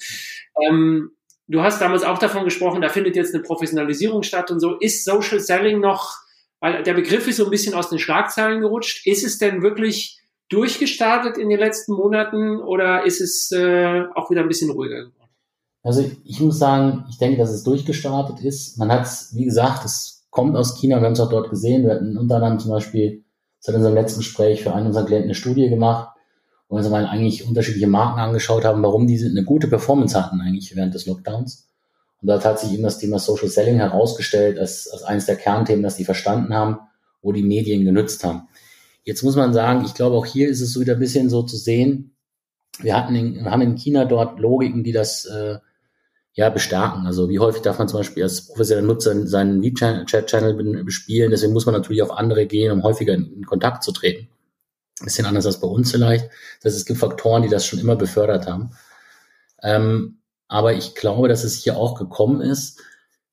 Ähm, 0.61 1.13
du 1.47 1.63
hast 1.63 1.81
damals 1.81 2.03
auch 2.03 2.19
davon 2.19 2.43
gesprochen, 2.43 2.81
da 2.81 2.89
findet 2.89 3.15
jetzt 3.15 3.33
eine 3.33 3.45
Professionalisierung 3.45 4.25
statt 4.25 4.51
und 4.51 4.59
so. 4.59 4.77
Ist 4.81 5.05
Social 5.05 5.39
Selling 5.39 5.79
noch, 5.79 6.25
weil 6.65 6.83
der 6.83 6.95
Begriff 6.95 7.29
ist 7.29 7.37
so 7.37 7.45
ein 7.45 7.51
bisschen 7.51 7.75
aus 7.75 7.91
den 7.91 7.99
Schlagzeilen 7.99 8.63
gerutscht. 8.63 9.07
Ist 9.07 9.23
es 9.23 9.37
denn 9.37 9.61
wirklich 9.61 10.23
durchgestartet 10.49 11.37
in 11.37 11.51
den 11.51 11.59
letzten 11.59 11.93
Monaten 11.93 12.59
oder 12.59 13.05
ist 13.05 13.21
es 13.21 13.53
äh, 13.53 14.05
auch 14.15 14.31
wieder 14.31 14.41
ein 14.41 14.49
bisschen 14.49 14.71
ruhiger 14.71 15.05
geworden? 15.05 15.29
Also 15.83 16.11
ich 16.25 16.41
muss 16.41 16.59
sagen, 16.59 17.05
ich 17.11 17.19
denke, 17.19 17.37
dass 17.37 17.51
es 17.51 17.65
durchgestartet 17.65 18.41
ist. 18.41 18.79
Man 18.79 18.91
hat 18.91 19.05
es, 19.05 19.35
wie 19.35 19.45
gesagt, 19.45 19.85
es 19.85 20.27
kommt 20.31 20.57
aus 20.57 20.81
China. 20.81 21.01
Wir 21.01 21.05
haben 21.05 21.13
es 21.13 21.21
auch 21.21 21.29
dort 21.29 21.51
gesehen. 21.51 21.85
Wir 21.85 21.97
hatten 21.97 22.17
unter 22.17 22.37
anderem 22.37 22.59
zum 22.59 22.71
Beispiel 22.71 23.25
seit 23.59 23.75
unserem 23.75 23.95
letzten 23.95 24.21
Gespräch 24.21 24.63
für 24.63 24.73
einen 24.73 24.87
unserer 24.87 25.05
Klienten 25.05 25.27
eine 25.27 25.35
Studie 25.35 25.69
gemacht, 25.69 26.17
wo 26.71 26.77
wir 26.77 26.79
uns 26.79 26.89
mal 26.89 27.05
eigentlich 27.05 27.47
unterschiedliche 27.47 27.89
Marken 27.89 28.21
angeschaut 28.21 28.65
haben, 28.65 28.83
warum 28.83 29.07
diese 29.07 29.29
eine 29.29 29.45
gute 29.45 29.69
Performance 29.69 30.19
hatten 30.19 30.41
eigentlich 30.41 30.75
während 30.75 30.95
des 30.95 31.05
Lockdowns. 31.05 31.69
Und 32.25 32.29
dort 32.29 32.47
hat 32.47 32.59
sich 32.59 32.73
eben 32.73 32.83
das 32.83 32.97
Thema 32.97 33.19
Social 33.19 33.49
Selling 33.49 33.77
herausgestellt 33.77 34.59
als, 34.59 34.89
als 34.89 35.03
eines 35.03 35.27
der 35.27 35.37
Kernthemen, 35.37 35.83
das 35.83 35.97
die 35.97 36.07
verstanden 36.07 36.55
haben, 36.55 36.79
wo 37.21 37.33
die 37.33 37.43
Medien 37.43 37.85
genützt 37.85 38.25
haben. 38.25 38.49
Jetzt 39.03 39.23
muss 39.23 39.37
man 39.37 39.53
sagen, 39.53 39.85
ich 39.85 39.93
glaube, 39.93 40.17
auch 40.17 40.25
hier 40.25 40.49
ist 40.49 40.63
es 40.63 40.73
so 40.73 40.81
wieder 40.81 40.95
ein 40.95 41.01
bisschen 41.01 41.29
so 41.29 41.43
zu 41.43 41.59
sehen. 41.59 42.17
Wir 42.79 42.97
hatten 42.97 43.15
in, 43.15 43.45
haben 43.45 43.61
in 43.61 43.75
China 43.75 44.07
dort 44.07 44.41
Logiken, 44.41 44.85
die 44.85 44.93
das 44.93 45.27
äh, 45.27 45.59
ja, 46.33 46.49
bestärken. 46.49 47.05
Also 47.05 47.29
wie 47.29 47.41
häufig 47.41 47.61
darf 47.61 47.79
man 47.79 47.89
zum 47.89 48.01
Beispiel 48.01 48.23
als 48.23 48.47
professioneller 48.47 48.87
Nutzer 48.87 49.27
seinen 49.27 49.63
WeChat-Channel 49.63 50.83
bespielen. 50.83 51.31
Deswegen 51.31 51.53
muss 51.53 51.67
man 51.67 51.75
natürlich 51.75 52.01
auf 52.01 52.11
andere 52.11 52.47
gehen, 52.47 52.73
um 52.73 52.85
häufiger 52.85 53.13
in, 53.13 53.45
Kontakt 53.45 53.85
zu 53.85 53.93
treten. 53.93 54.29
Ein 54.99 55.05
bisschen 55.05 55.27
anders 55.27 55.45
als 55.45 55.61
bei 55.61 55.69
uns 55.69 55.91
vielleicht. 55.91 56.31
Das 56.63 56.73
heißt, 56.73 56.77
es 56.79 56.87
gibt 56.87 57.01
Faktoren, 57.01 57.43
die 57.43 57.51
das 57.51 57.67
schon 57.67 57.81
immer 57.81 57.97
befördert 57.97 58.47
haben. 58.47 58.71
Ähm, 59.63 60.21
aber 60.55 60.75
ich 60.75 60.95
glaube, 60.95 61.27
dass 61.27 61.43
es 61.43 61.57
hier 61.57 61.77
auch 61.77 61.99
gekommen 61.99 62.41
ist. 62.41 62.81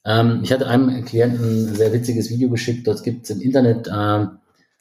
Ähm, 0.04 0.40
ich 0.42 0.52
hatte 0.52 0.66
einem 0.66 1.06
Klienten 1.06 1.70
ein 1.70 1.76
sehr 1.76 1.94
witziges 1.94 2.32
Video 2.32 2.50
geschickt. 2.50 2.88
Dort 2.88 3.04
gibt 3.04 3.26
es 3.26 3.30
im 3.30 3.42
Internet 3.42 3.88
äh, 3.88 4.26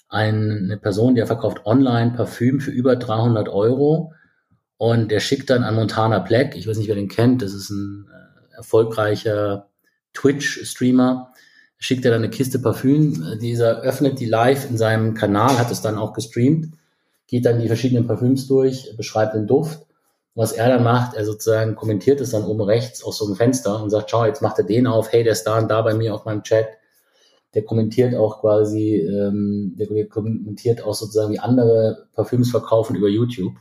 eine 0.08 0.78
Person, 0.80 1.14
die 1.14 1.26
verkauft 1.26 1.66
online 1.66 2.12
Parfüm 2.12 2.60
für 2.60 2.70
über 2.70 2.96
300 2.96 3.50
Euro 3.50 4.14
und 4.78 5.10
der 5.10 5.20
schickt 5.20 5.50
dann 5.50 5.64
an 5.64 5.74
Montana 5.74 6.18
Black, 6.20 6.56
ich 6.56 6.66
weiß 6.66 6.78
nicht, 6.78 6.88
wer 6.88 6.94
den 6.94 7.08
kennt, 7.08 7.42
das 7.42 7.52
ist 7.52 7.68
ein 7.68 8.08
äh, 8.08 8.56
erfolgreicher 8.56 9.68
Twitch-Streamer, 10.14 11.34
schickt 11.76 12.06
er 12.06 12.12
dann 12.12 12.22
eine 12.22 12.30
Kiste 12.30 12.58
Parfüm. 12.58 13.38
Dieser 13.42 13.82
öffnet 13.82 14.18
die 14.18 14.24
live 14.24 14.68
in 14.70 14.78
seinem 14.78 15.12
Kanal, 15.12 15.58
hat 15.58 15.70
es 15.70 15.82
dann 15.82 15.98
auch 15.98 16.14
gestreamt, 16.14 16.72
geht 17.26 17.44
dann 17.44 17.60
die 17.60 17.68
verschiedenen 17.68 18.06
Parfüms 18.06 18.46
durch, 18.46 18.96
beschreibt 18.96 19.34
den 19.34 19.46
Duft. 19.46 19.86
Was 20.34 20.52
er 20.52 20.68
dann 20.68 20.84
macht, 20.84 21.14
er 21.14 21.24
sozusagen 21.24 21.74
kommentiert 21.74 22.20
es 22.20 22.30
dann 22.30 22.44
oben 22.44 22.62
rechts 22.62 23.02
aus 23.02 23.18
so 23.18 23.26
einem 23.26 23.36
Fenster 23.36 23.82
und 23.82 23.90
sagt, 23.90 24.10
schau, 24.10 24.24
jetzt 24.24 24.42
macht 24.42 24.58
er 24.58 24.64
den 24.64 24.86
auf, 24.86 25.12
hey, 25.12 25.24
der 25.24 25.32
ist 25.32 25.44
da 25.44 25.58
und 25.58 25.68
da 25.68 25.82
bei 25.82 25.94
mir 25.94 26.14
auf 26.14 26.24
meinem 26.24 26.42
Chat. 26.42 26.68
Der 27.54 27.64
kommentiert 27.64 28.14
auch 28.14 28.40
quasi, 28.40 28.94
ähm, 28.94 29.74
der 29.76 30.06
kommentiert 30.08 30.84
auch 30.84 30.94
sozusagen, 30.94 31.32
wie 31.32 31.40
andere 31.40 32.06
Parfüms 32.14 32.50
verkaufen 32.50 32.94
über 32.94 33.08
YouTube 33.08 33.54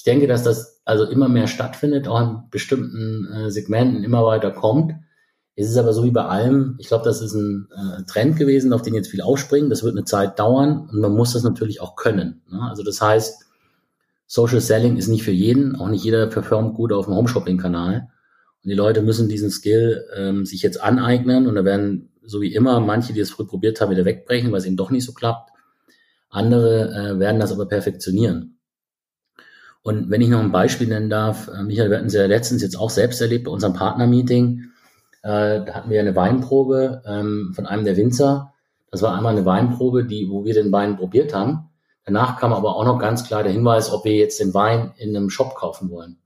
ich 0.00 0.04
denke, 0.04 0.26
dass 0.26 0.42
das 0.42 0.80
also 0.86 1.04
immer 1.04 1.28
mehr 1.28 1.46
stattfindet, 1.46 2.08
auch 2.08 2.22
in 2.22 2.38
bestimmten 2.50 3.28
äh, 3.34 3.50
Segmenten 3.50 4.02
immer 4.02 4.24
weiter 4.24 4.50
kommt. 4.50 4.94
Es 5.56 5.68
ist 5.68 5.76
aber 5.76 5.92
so 5.92 6.04
wie 6.04 6.10
bei 6.10 6.24
allem, 6.24 6.76
ich 6.78 6.88
glaube, 6.88 7.04
das 7.04 7.20
ist 7.20 7.34
ein 7.34 7.68
äh, 7.70 8.02
Trend 8.04 8.38
gewesen, 8.38 8.72
auf 8.72 8.80
den 8.80 8.94
jetzt 8.94 9.10
viele 9.10 9.26
aufspringen. 9.26 9.68
Das 9.68 9.82
wird 9.82 9.94
eine 9.94 10.06
Zeit 10.06 10.38
dauern 10.38 10.88
und 10.90 11.00
man 11.00 11.12
muss 11.12 11.34
das 11.34 11.42
natürlich 11.42 11.82
auch 11.82 11.96
können. 11.96 12.40
Ne? 12.48 12.62
Also 12.62 12.82
das 12.82 13.02
heißt, 13.02 13.44
Social 14.32 14.60
Selling 14.60 14.96
ist 14.96 15.08
nicht 15.08 15.24
für 15.24 15.32
jeden, 15.32 15.74
auch 15.74 15.88
nicht 15.88 16.04
jeder 16.04 16.28
performt 16.28 16.76
gut 16.76 16.92
auf 16.92 17.06
dem 17.06 17.16
Homeshopping-Kanal. 17.16 18.06
Und 18.62 18.70
die 18.70 18.76
Leute 18.76 19.02
müssen 19.02 19.28
diesen 19.28 19.50
Skill 19.50 20.06
ähm, 20.16 20.46
sich 20.46 20.62
jetzt 20.62 20.80
aneignen 20.80 21.48
und 21.48 21.56
da 21.56 21.64
werden, 21.64 22.12
so 22.22 22.40
wie 22.40 22.54
immer, 22.54 22.78
manche, 22.78 23.12
die 23.12 23.18
es 23.18 23.32
früh 23.32 23.44
probiert 23.44 23.80
haben, 23.80 23.90
wieder 23.90 24.04
wegbrechen, 24.04 24.52
weil 24.52 24.60
es 24.60 24.66
ihnen 24.66 24.76
doch 24.76 24.92
nicht 24.92 25.04
so 25.04 25.14
klappt. 25.14 25.50
Andere 26.28 26.92
äh, 26.92 27.18
werden 27.18 27.40
das 27.40 27.50
aber 27.50 27.66
perfektionieren. 27.66 28.60
Und 29.82 30.10
wenn 30.10 30.20
ich 30.20 30.28
noch 30.28 30.38
ein 30.38 30.52
Beispiel 30.52 30.86
nennen 30.86 31.10
darf, 31.10 31.48
äh, 31.48 31.64
Michael, 31.64 31.90
wir 31.90 31.96
hatten 31.96 32.06
es 32.06 32.14
ja 32.14 32.24
letztens 32.26 32.62
jetzt 32.62 32.78
auch 32.78 32.90
selbst 32.90 33.20
erlebt 33.20 33.46
bei 33.46 33.50
unserem 33.50 33.74
Partnermeeting. 33.74 34.62
Äh, 35.24 35.64
da 35.64 35.74
hatten 35.74 35.90
wir 35.90 35.98
eine 35.98 36.14
Weinprobe 36.14 37.02
ähm, 37.04 37.50
von 37.56 37.66
einem 37.66 37.84
der 37.84 37.96
Winzer. 37.96 38.52
Das 38.92 39.02
war 39.02 39.16
einmal 39.16 39.34
eine 39.34 39.44
Weinprobe, 39.44 40.04
die, 40.04 40.28
wo 40.30 40.44
wir 40.44 40.54
den 40.54 40.70
Wein 40.70 40.98
probiert 40.98 41.34
haben. 41.34 41.69
Danach 42.12 42.40
kam 42.40 42.52
aber 42.52 42.74
auch 42.74 42.84
noch 42.84 42.98
ganz 42.98 43.24
klar 43.24 43.44
der 43.44 43.52
Hinweis, 43.52 43.92
ob 43.92 44.04
wir 44.04 44.16
jetzt 44.16 44.40
den 44.40 44.52
Wein 44.52 44.92
in 44.96 45.16
einem 45.16 45.30
Shop 45.30 45.54
kaufen 45.54 45.90
wollen. 45.90 46.18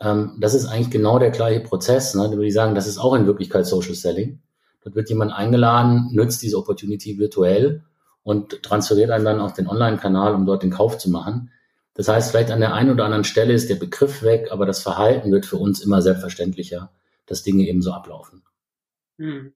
Ähm, 0.00 0.38
das 0.40 0.54
ist 0.54 0.64
eigentlich 0.64 0.90
genau 0.90 1.18
der 1.18 1.30
gleiche 1.30 1.60
Prozess. 1.60 2.14
Ne? 2.14 2.22
Da 2.22 2.30
würde 2.30 2.46
ich 2.46 2.54
sagen, 2.54 2.74
das 2.74 2.86
ist 2.86 2.96
auch 2.96 3.12
in 3.12 3.26
Wirklichkeit 3.26 3.66
Social 3.66 3.94
Selling. 3.94 4.40
Dort 4.82 4.96
wird 4.96 5.10
jemand 5.10 5.32
eingeladen, 5.32 6.08
nutzt 6.12 6.40
diese 6.40 6.56
Opportunity 6.56 7.18
virtuell 7.18 7.82
und 8.22 8.62
transferiert 8.62 9.10
einen 9.10 9.26
dann 9.26 9.40
auf 9.40 9.52
den 9.52 9.68
Online-Kanal, 9.68 10.34
um 10.34 10.46
dort 10.46 10.62
den 10.62 10.70
Kauf 10.70 10.96
zu 10.96 11.10
machen. 11.10 11.50
Das 11.92 12.08
heißt, 12.08 12.30
vielleicht 12.30 12.50
an 12.50 12.60
der 12.60 12.72
einen 12.72 12.90
oder 12.90 13.04
anderen 13.04 13.24
Stelle 13.24 13.52
ist 13.52 13.68
der 13.68 13.74
Begriff 13.74 14.22
weg, 14.22 14.48
aber 14.50 14.64
das 14.64 14.82
Verhalten 14.82 15.30
wird 15.30 15.44
für 15.44 15.58
uns 15.58 15.82
immer 15.82 16.00
selbstverständlicher, 16.00 16.90
dass 17.26 17.42
Dinge 17.42 17.64
eben 17.64 17.82
so 17.82 17.92
ablaufen. 17.92 18.42
Hm. 19.18 19.52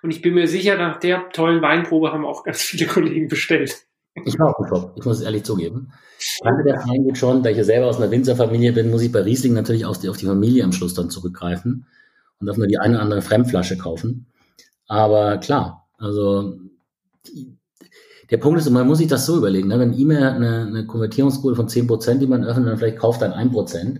Und 0.00 0.10
ich 0.10 0.22
bin 0.22 0.32
mir 0.32 0.48
sicher, 0.48 0.78
nach 0.78 0.98
der 0.98 1.28
tollen 1.28 1.60
Weinprobe 1.60 2.10
haben 2.10 2.24
auch 2.24 2.42
ganz 2.44 2.62
viele 2.62 2.86
Kollegen 2.90 3.28
bestellt. 3.28 3.84
Ich 4.24 4.38
war 4.38 4.48
auch 4.48 4.60
im 4.60 4.68
Shop, 4.68 4.92
ich 4.96 5.04
muss 5.04 5.18
es 5.18 5.24
ehrlich 5.24 5.44
zugeben. 5.44 5.92
Danke 6.42 6.62
der 6.62 6.80
Verein 6.80 7.04
geht 7.04 7.18
schon, 7.18 7.42
da 7.42 7.50
ich 7.50 7.56
ja 7.56 7.64
selber 7.64 7.86
aus 7.86 7.96
einer 7.96 8.10
Winzerfamilie 8.10 8.72
bin, 8.72 8.90
muss 8.90 9.02
ich 9.02 9.10
bei 9.10 9.20
Riesling 9.20 9.54
natürlich 9.54 9.84
auf 9.84 9.98
die, 9.98 10.08
auf 10.08 10.16
die 10.16 10.26
Familie 10.26 10.64
am 10.64 10.72
Schluss 10.72 10.94
dann 10.94 11.10
zurückgreifen 11.10 11.86
und 12.38 12.46
darf 12.46 12.56
nur 12.56 12.68
die 12.68 12.78
eine 12.78 12.94
oder 12.94 13.02
andere 13.02 13.22
Fremdflasche 13.22 13.76
kaufen. 13.76 14.26
Aber 14.86 15.38
klar, 15.38 15.88
also 15.98 16.58
der 18.30 18.38
Punkt 18.38 18.60
ist, 18.60 18.70
man 18.70 18.86
muss 18.86 18.98
sich 18.98 19.08
das 19.08 19.26
so 19.26 19.36
überlegen, 19.36 19.68
ne? 19.68 19.78
wenn 19.78 19.98
E-Mail 19.98 20.22
eine, 20.22 20.66
eine 20.66 20.86
Konvertierungsquote 20.86 21.56
von 21.56 21.68
10%, 21.68 22.18
die 22.18 22.26
man 22.26 22.44
öffnet, 22.44 22.68
dann 22.68 22.78
vielleicht 22.78 22.98
kauft 22.98 23.22
dann 23.22 23.32
1%. 23.32 23.98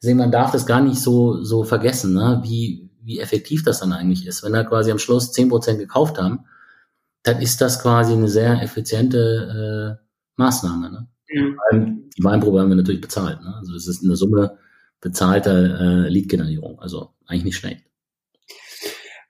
Deswegen, 0.00 0.18
man 0.18 0.32
darf 0.32 0.52
das 0.52 0.66
gar 0.66 0.80
nicht 0.80 1.00
so, 1.00 1.42
so 1.42 1.64
vergessen, 1.64 2.14
ne? 2.14 2.40
wie, 2.44 2.90
wie 3.02 3.18
effektiv 3.18 3.64
das 3.64 3.80
dann 3.80 3.92
eigentlich 3.92 4.26
ist. 4.26 4.42
Wenn 4.42 4.52
da 4.52 4.64
quasi 4.64 4.90
am 4.90 4.98
Schluss 4.98 5.32
10% 5.34 5.76
gekauft 5.76 6.18
haben, 6.18 6.44
dann 7.22 7.40
ist 7.40 7.60
das 7.60 7.80
quasi 7.80 8.12
eine 8.12 8.28
sehr 8.28 8.60
effiziente 8.62 9.98
äh, 10.00 10.04
Maßnahme. 10.36 10.90
Ne? 10.90 11.08
Mhm. 11.72 12.10
Die 12.16 12.24
Weinprobe 12.24 12.60
haben 12.60 12.68
wir 12.68 12.76
natürlich 12.76 13.00
bezahlt. 13.00 13.40
Ne? 13.40 13.54
Also 13.56 13.72
das 13.72 13.86
ist 13.86 14.04
eine 14.04 14.16
Summe 14.16 14.58
bezahlter 15.00 15.80
äh, 15.80 16.08
Lead-Generierung. 16.08 16.80
Also 16.80 17.14
eigentlich 17.26 17.44
nicht 17.44 17.56
schlecht. 17.56 17.84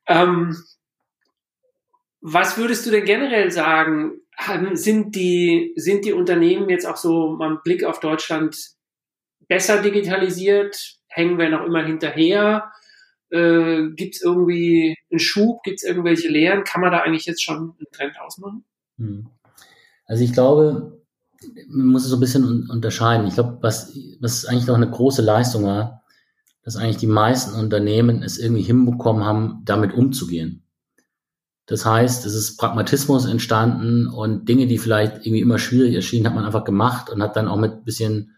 Ähm, 0.06 0.56
was 2.20 2.56
würdest 2.56 2.86
du 2.86 2.90
denn 2.90 3.04
generell 3.04 3.50
sagen? 3.50 4.20
Sind 4.72 5.14
die, 5.14 5.72
sind 5.76 6.04
die 6.04 6.12
Unternehmen 6.12 6.68
jetzt 6.68 6.86
auch 6.86 6.96
so 6.96 7.36
mal 7.36 7.48
einen 7.48 7.62
Blick 7.62 7.84
auf 7.84 8.00
Deutschland 8.00 8.56
besser 9.48 9.82
digitalisiert? 9.82 10.96
Hängen 11.08 11.38
wir 11.38 11.50
noch 11.50 11.64
immer 11.64 11.84
hinterher? 11.84 12.72
Äh, 13.32 13.90
gibt 13.96 14.16
es 14.16 14.22
irgendwie 14.22 14.94
einen 15.10 15.18
Schub? 15.18 15.62
Gibt 15.62 15.78
es 15.78 15.84
irgendwelche 15.84 16.28
Lehren? 16.28 16.64
Kann 16.64 16.82
man 16.82 16.92
da 16.92 16.98
eigentlich 16.98 17.24
jetzt 17.24 17.42
schon 17.42 17.56
einen 17.56 17.86
Trend 17.90 18.20
ausmachen? 18.20 18.64
Hm. 18.98 19.26
Also 20.04 20.22
ich 20.22 20.34
glaube, 20.34 21.02
man 21.68 21.86
muss 21.86 22.04
es 22.04 22.10
so 22.10 22.16
ein 22.16 22.20
bisschen 22.20 22.68
unterscheiden. 22.68 23.26
Ich 23.26 23.34
glaube, 23.34 23.58
was, 23.62 23.96
was 24.20 24.44
eigentlich 24.44 24.66
noch 24.66 24.74
eine 24.74 24.90
große 24.90 25.22
Leistung 25.22 25.64
war, 25.64 26.02
dass 26.62 26.76
eigentlich 26.76 26.98
die 26.98 27.06
meisten 27.06 27.58
Unternehmen 27.58 28.22
es 28.22 28.38
irgendwie 28.38 28.62
hinbekommen 28.62 29.24
haben, 29.24 29.62
damit 29.64 29.94
umzugehen. 29.94 30.64
Das 31.66 31.86
heißt, 31.86 32.26
es 32.26 32.34
ist 32.34 32.58
Pragmatismus 32.58 33.24
entstanden 33.24 34.06
und 34.08 34.48
Dinge, 34.48 34.66
die 34.66 34.78
vielleicht 34.78 35.24
irgendwie 35.26 35.40
immer 35.40 35.58
schwierig 35.58 35.94
erschienen, 35.94 36.26
hat 36.26 36.34
man 36.34 36.44
einfach 36.44 36.64
gemacht 36.64 37.08
und 37.08 37.22
hat 37.22 37.36
dann 37.36 37.48
auch 37.48 37.56
mit 37.56 37.84
bisschen 37.84 38.32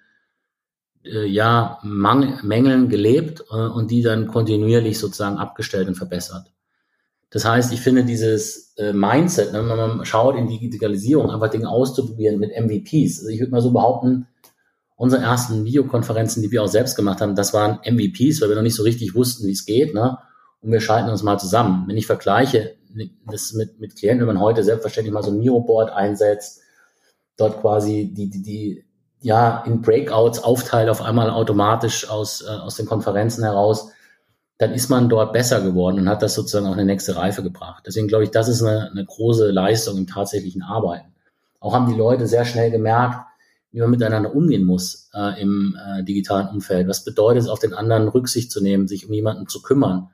äh, 1.04 1.26
ja, 1.26 1.78
Mang 1.82 2.38
Mängeln 2.42 2.88
gelebt 2.88 3.44
äh, 3.50 3.54
und 3.54 3.90
die 3.90 4.02
dann 4.02 4.26
kontinuierlich 4.26 4.98
sozusagen 4.98 5.38
abgestellt 5.38 5.88
und 5.88 5.94
verbessert. 5.94 6.52
Das 7.30 7.44
heißt, 7.44 7.72
ich 7.72 7.80
finde 7.80 8.04
dieses 8.04 8.74
äh, 8.76 8.92
Mindset, 8.92 9.52
ne, 9.52 9.68
wenn 9.68 9.76
man 9.76 10.04
schaut 10.04 10.36
in 10.36 10.46
die 10.46 10.58
Digitalisierung, 10.58 11.30
einfach 11.30 11.50
Dinge 11.50 11.68
auszuprobieren 11.68 12.38
mit 12.38 12.52
MVPs. 12.52 13.20
Also 13.20 13.28
ich 13.28 13.40
würde 13.40 13.50
mal 13.50 13.60
so 13.60 13.72
behaupten, 13.72 14.28
unsere 14.96 15.22
ersten 15.22 15.64
Videokonferenzen, 15.64 16.42
die 16.42 16.52
wir 16.52 16.62
auch 16.62 16.68
selbst 16.68 16.94
gemacht 16.94 17.20
haben, 17.20 17.34
das 17.34 17.52
waren 17.52 17.80
MVPs, 17.84 18.40
weil 18.40 18.50
wir 18.50 18.56
noch 18.56 18.62
nicht 18.62 18.76
so 18.76 18.84
richtig 18.84 19.14
wussten, 19.14 19.46
wie 19.48 19.52
es 19.52 19.66
geht. 19.66 19.94
Ne? 19.94 20.16
Und 20.60 20.70
wir 20.70 20.80
schalten 20.80 21.10
uns 21.10 21.22
mal 21.22 21.38
zusammen. 21.38 21.84
Wenn 21.88 21.96
ich 21.96 22.06
vergleiche 22.06 22.76
das 23.26 23.52
mit, 23.52 23.80
mit 23.80 23.96
Klienten, 23.96 24.20
wenn 24.20 24.34
man 24.34 24.42
heute 24.42 24.62
selbstverständlich 24.62 25.12
mal 25.12 25.22
so 25.22 25.32
ein 25.32 25.38
Miro-Board 25.38 25.90
einsetzt, 25.90 26.60
dort 27.36 27.60
quasi 27.60 28.12
die, 28.14 28.30
die, 28.30 28.42
die 28.42 28.84
ja, 29.24 29.64
in 29.64 29.80
Breakouts 29.80 30.38
aufteilt 30.38 30.90
auf 30.90 31.00
einmal 31.00 31.30
automatisch 31.30 32.10
aus, 32.10 32.42
äh, 32.42 32.50
aus 32.50 32.74
den 32.74 32.84
Konferenzen 32.84 33.42
heraus, 33.42 33.90
dann 34.58 34.72
ist 34.72 34.90
man 34.90 35.08
dort 35.08 35.32
besser 35.32 35.62
geworden 35.62 35.98
und 35.98 36.10
hat 36.10 36.22
das 36.22 36.34
sozusagen 36.34 36.66
auch 36.66 36.74
eine 36.74 36.84
nächste 36.84 37.16
Reife 37.16 37.42
gebracht. 37.42 37.84
Deswegen 37.86 38.06
glaube 38.06 38.24
ich, 38.24 38.30
das 38.30 38.48
ist 38.48 38.62
eine, 38.62 38.90
eine 38.90 39.02
große 39.02 39.50
Leistung 39.50 39.96
im 39.96 40.06
tatsächlichen 40.06 40.60
Arbeiten. 40.62 41.14
Auch 41.58 41.72
haben 41.72 41.90
die 41.90 41.98
Leute 41.98 42.26
sehr 42.26 42.44
schnell 42.44 42.70
gemerkt, 42.70 43.26
wie 43.72 43.80
man 43.80 43.90
miteinander 43.90 44.34
umgehen 44.34 44.64
muss 44.64 45.08
äh, 45.14 45.40
im 45.40 45.74
äh, 45.82 46.04
digitalen 46.04 46.48
Umfeld. 46.48 46.86
Was 46.86 47.02
bedeutet 47.02 47.44
es, 47.44 47.48
auf 47.48 47.58
den 47.58 47.72
anderen 47.72 48.08
Rücksicht 48.08 48.52
zu 48.52 48.62
nehmen, 48.62 48.86
sich 48.88 49.08
um 49.08 49.14
jemanden 49.14 49.48
zu 49.48 49.62
kümmern? 49.62 50.10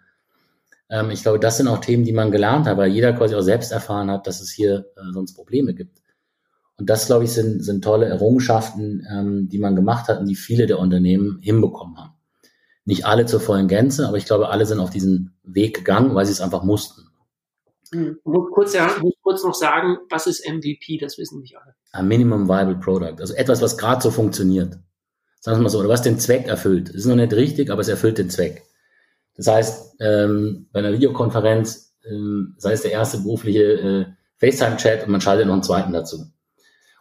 Ähm, 0.88 1.11
ich 1.11 1.23
glaube, 1.23 1.40
das 1.40 1.57
sind 1.57 1.67
auch 1.67 1.79
Themen, 1.79 2.05
die 2.05 2.12
man 2.12 2.31
gelernt 2.31 2.69
hat, 2.69 2.76
weil 2.76 2.93
jeder 2.93 3.12
quasi 3.12 3.35
auch 3.35 3.43
selbst 3.43 3.73
erfahren 3.73 4.09
hat, 4.09 4.29
dass 4.29 4.40
es 4.40 4.52
hier 4.52 4.87
äh, 4.97 5.12
sonst 5.12 5.35
Probleme 5.35 5.75
gibt. 5.75 6.00
Und 6.80 6.88
das, 6.88 7.06
glaube 7.06 7.25
ich, 7.25 7.32
sind, 7.32 7.62
sind 7.62 7.84
tolle 7.84 8.06
Errungenschaften, 8.06 9.06
ähm, 9.12 9.49
die 9.50 9.58
man 9.58 9.76
gemacht 9.76 10.08
hat 10.08 10.18
und 10.18 10.26
die 10.26 10.34
viele 10.34 10.66
der 10.66 10.78
Unternehmen 10.78 11.38
hinbekommen 11.42 11.99
haben. 11.99 12.14
Nicht 12.87 13.04
alle 13.04 13.26
zur 13.26 13.40
vollen 13.40 13.68
Gänze, 13.68 14.08
aber 14.08 14.16
ich 14.16 14.25
glaube, 14.25 14.49
alle 14.49 14.64
sind 14.64 14.80
auf 14.80 14.88
diesen 14.88 15.38
Weg 15.42 15.76
gegangen, 15.76 16.14
weil 16.14 16.25
sie 16.25 16.32
es 16.32 16.40
einfach 16.40 16.62
mussten. 16.64 17.02
Hm. 17.92 18.16
Ich 18.18 18.25
muss 18.25 18.50
kurz, 18.52 18.72
ja, 18.72 18.90
muss 19.02 19.12
kurz 19.22 19.44
noch 19.44 19.54
sagen, 19.54 19.99
was 20.08 20.26
ist 20.26 20.49
MVP? 20.49 20.96
Das 20.99 21.18
wissen 21.18 21.40
nicht 21.40 21.58
alle. 21.58 21.75
A 21.92 22.02
Minimum 22.02 22.49
Viable 22.49 22.76
Product. 22.76 23.20
Also 23.20 23.34
etwas, 23.34 23.60
was 23.60 23.76
gerade 23.76 24.00
so 24.00 24.10
funktioniert. 24.10 24.78
Sagen 25.40 25.58
wir 25.58 25.64
mal 25.64 25.68
so, 25.68 25.80
oder 25.80 25.90
was 25.90 26.00
den 26.00 26.18
Zweck 26.18 26.46
erfüllt. 26.46 26.88
Das 26.88 26.96
ist 26.96 27.06
noch 27.06 27.16
nicht 27.16 27.34
richtig, 27.34 27.70
aber 27.70 27.82
es 27.82 27.88
erfüllt 27.88 28.16
den 28.16 28.30
Zweck. 28.30 28.62
Das 29.37 29.46
heißt, 29.49 29.96
ähm, 30.00 30.68
bei 30.72 30.78
einer 30.78 30.92
Videokonferenz, 30.92 31.94
ähm, 32.10 32.54
sei 32.56 32.72
es 32.72 32.82
der 32.82 32.92
erste 32.92 33.18
berufliche 33.18 33.62
äh, 33.62 34.06
FaceTime-Chat 34.38 35.04
und 35.04 35.12
man 35.12 35.20
schaltet 35.20 35.46
noch 35.46 35.52
einen 35.52 35.62
zweiten 35.62 35.92
dazu. 35.92 36.25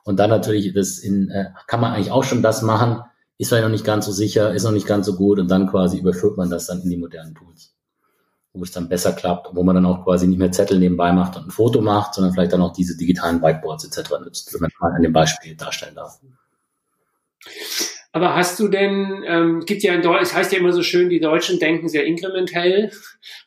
Und 0.03 0.19
dann 0.19 0.29
natürlich, 0.29 0.73
das 0.73 0.99
in, 0.99 1.29
äh, 1.29 1.51
kann 1.67 1.81
man 1.81 1.93
eigentlich 1.93 2.11
auch 2.11 2.23
schon 2.23 2.41
das 2.41 2.61
machen, 2.61 3.01
ist 3.37 3.49
vielleicht 3.49 3.63
noch 3.63 3.71
nicht 3.71 3.85
ganz 3.85 4.05
so 4.05 4.11
sicher, 4.11 4.53
ist 4.53 4.63
noch 4.63 4.71
nicht 4.71 4.87
ganz 4.87 5.05
so 5.05 5.15
gut 5.15 5.39
und 5.39 5.49
dann 5.49 5.67
quasi 5.67 5.97
überführt 5.97 6.37
man 6.37 6.49
das 6.49 6.67
dann 6.67 6.81
in 6.81 6.89
die 6.89 6.97
modernen 6.97 7.35
Tools, 7.35 7.73
wo 8.53 8.63
es 8.63 8.71
dann 8.71 8.89
besser 8.89 9.13
klappt, 9.13 9.47
wo 9.53 9.63
man 9.63 9.75
dann 9.75 9.85
auch 9.85 10.03
quasi 10.03 10.27
nicht 10.27 10.39
mehr 10.39 10.51
Zettel 10.51 10.77
nebenbei 10.77 11.13
macht 11.13 11.37
und 11.37 11.47
ein 11.47 11.51
Foto 11.51 11.81
macht, 11.81 12.13
sondern 12.13 12.33
vielleicht 12.33 12.51
dann 12.51 12.61
auch 12.61 12.73
diese 12.73 12.97
digitalen 12.97 13.41
Whiteboards 13.41 13.85
etc. 13.85 14.11
nutzt, 14.23 14.53
wenn 14.53 14.61
man 14.61 14.71
mal 14.81 14.95
an 14.95 15.01
dem 15.01 15.13
Beispiel 15.13 15.55
darstellen 15.55 15.95
darf. 15.95 16.19
Aber 18.11 18.35
hast 18.35 18.59
du 18.59 18.67
denn, 18.67 19.23
ähm, 19.25 19.61
gibt 19.65 19.83
ja 19.83 19.93
in 19.93 20.01
Deutschland, 20.01 20.23
es 20.23 20.35
heißt 20.35 20.51
ja 20.51 20.59
immer 20.59 20.73
so 20.73 20.81
schön, 20.81 21.09
die 21.09 21.19
Deutschen 21.19 21.59
denken 21.59 21.87
sehr 21.87 22.05
inkrementell, 22.05 22.91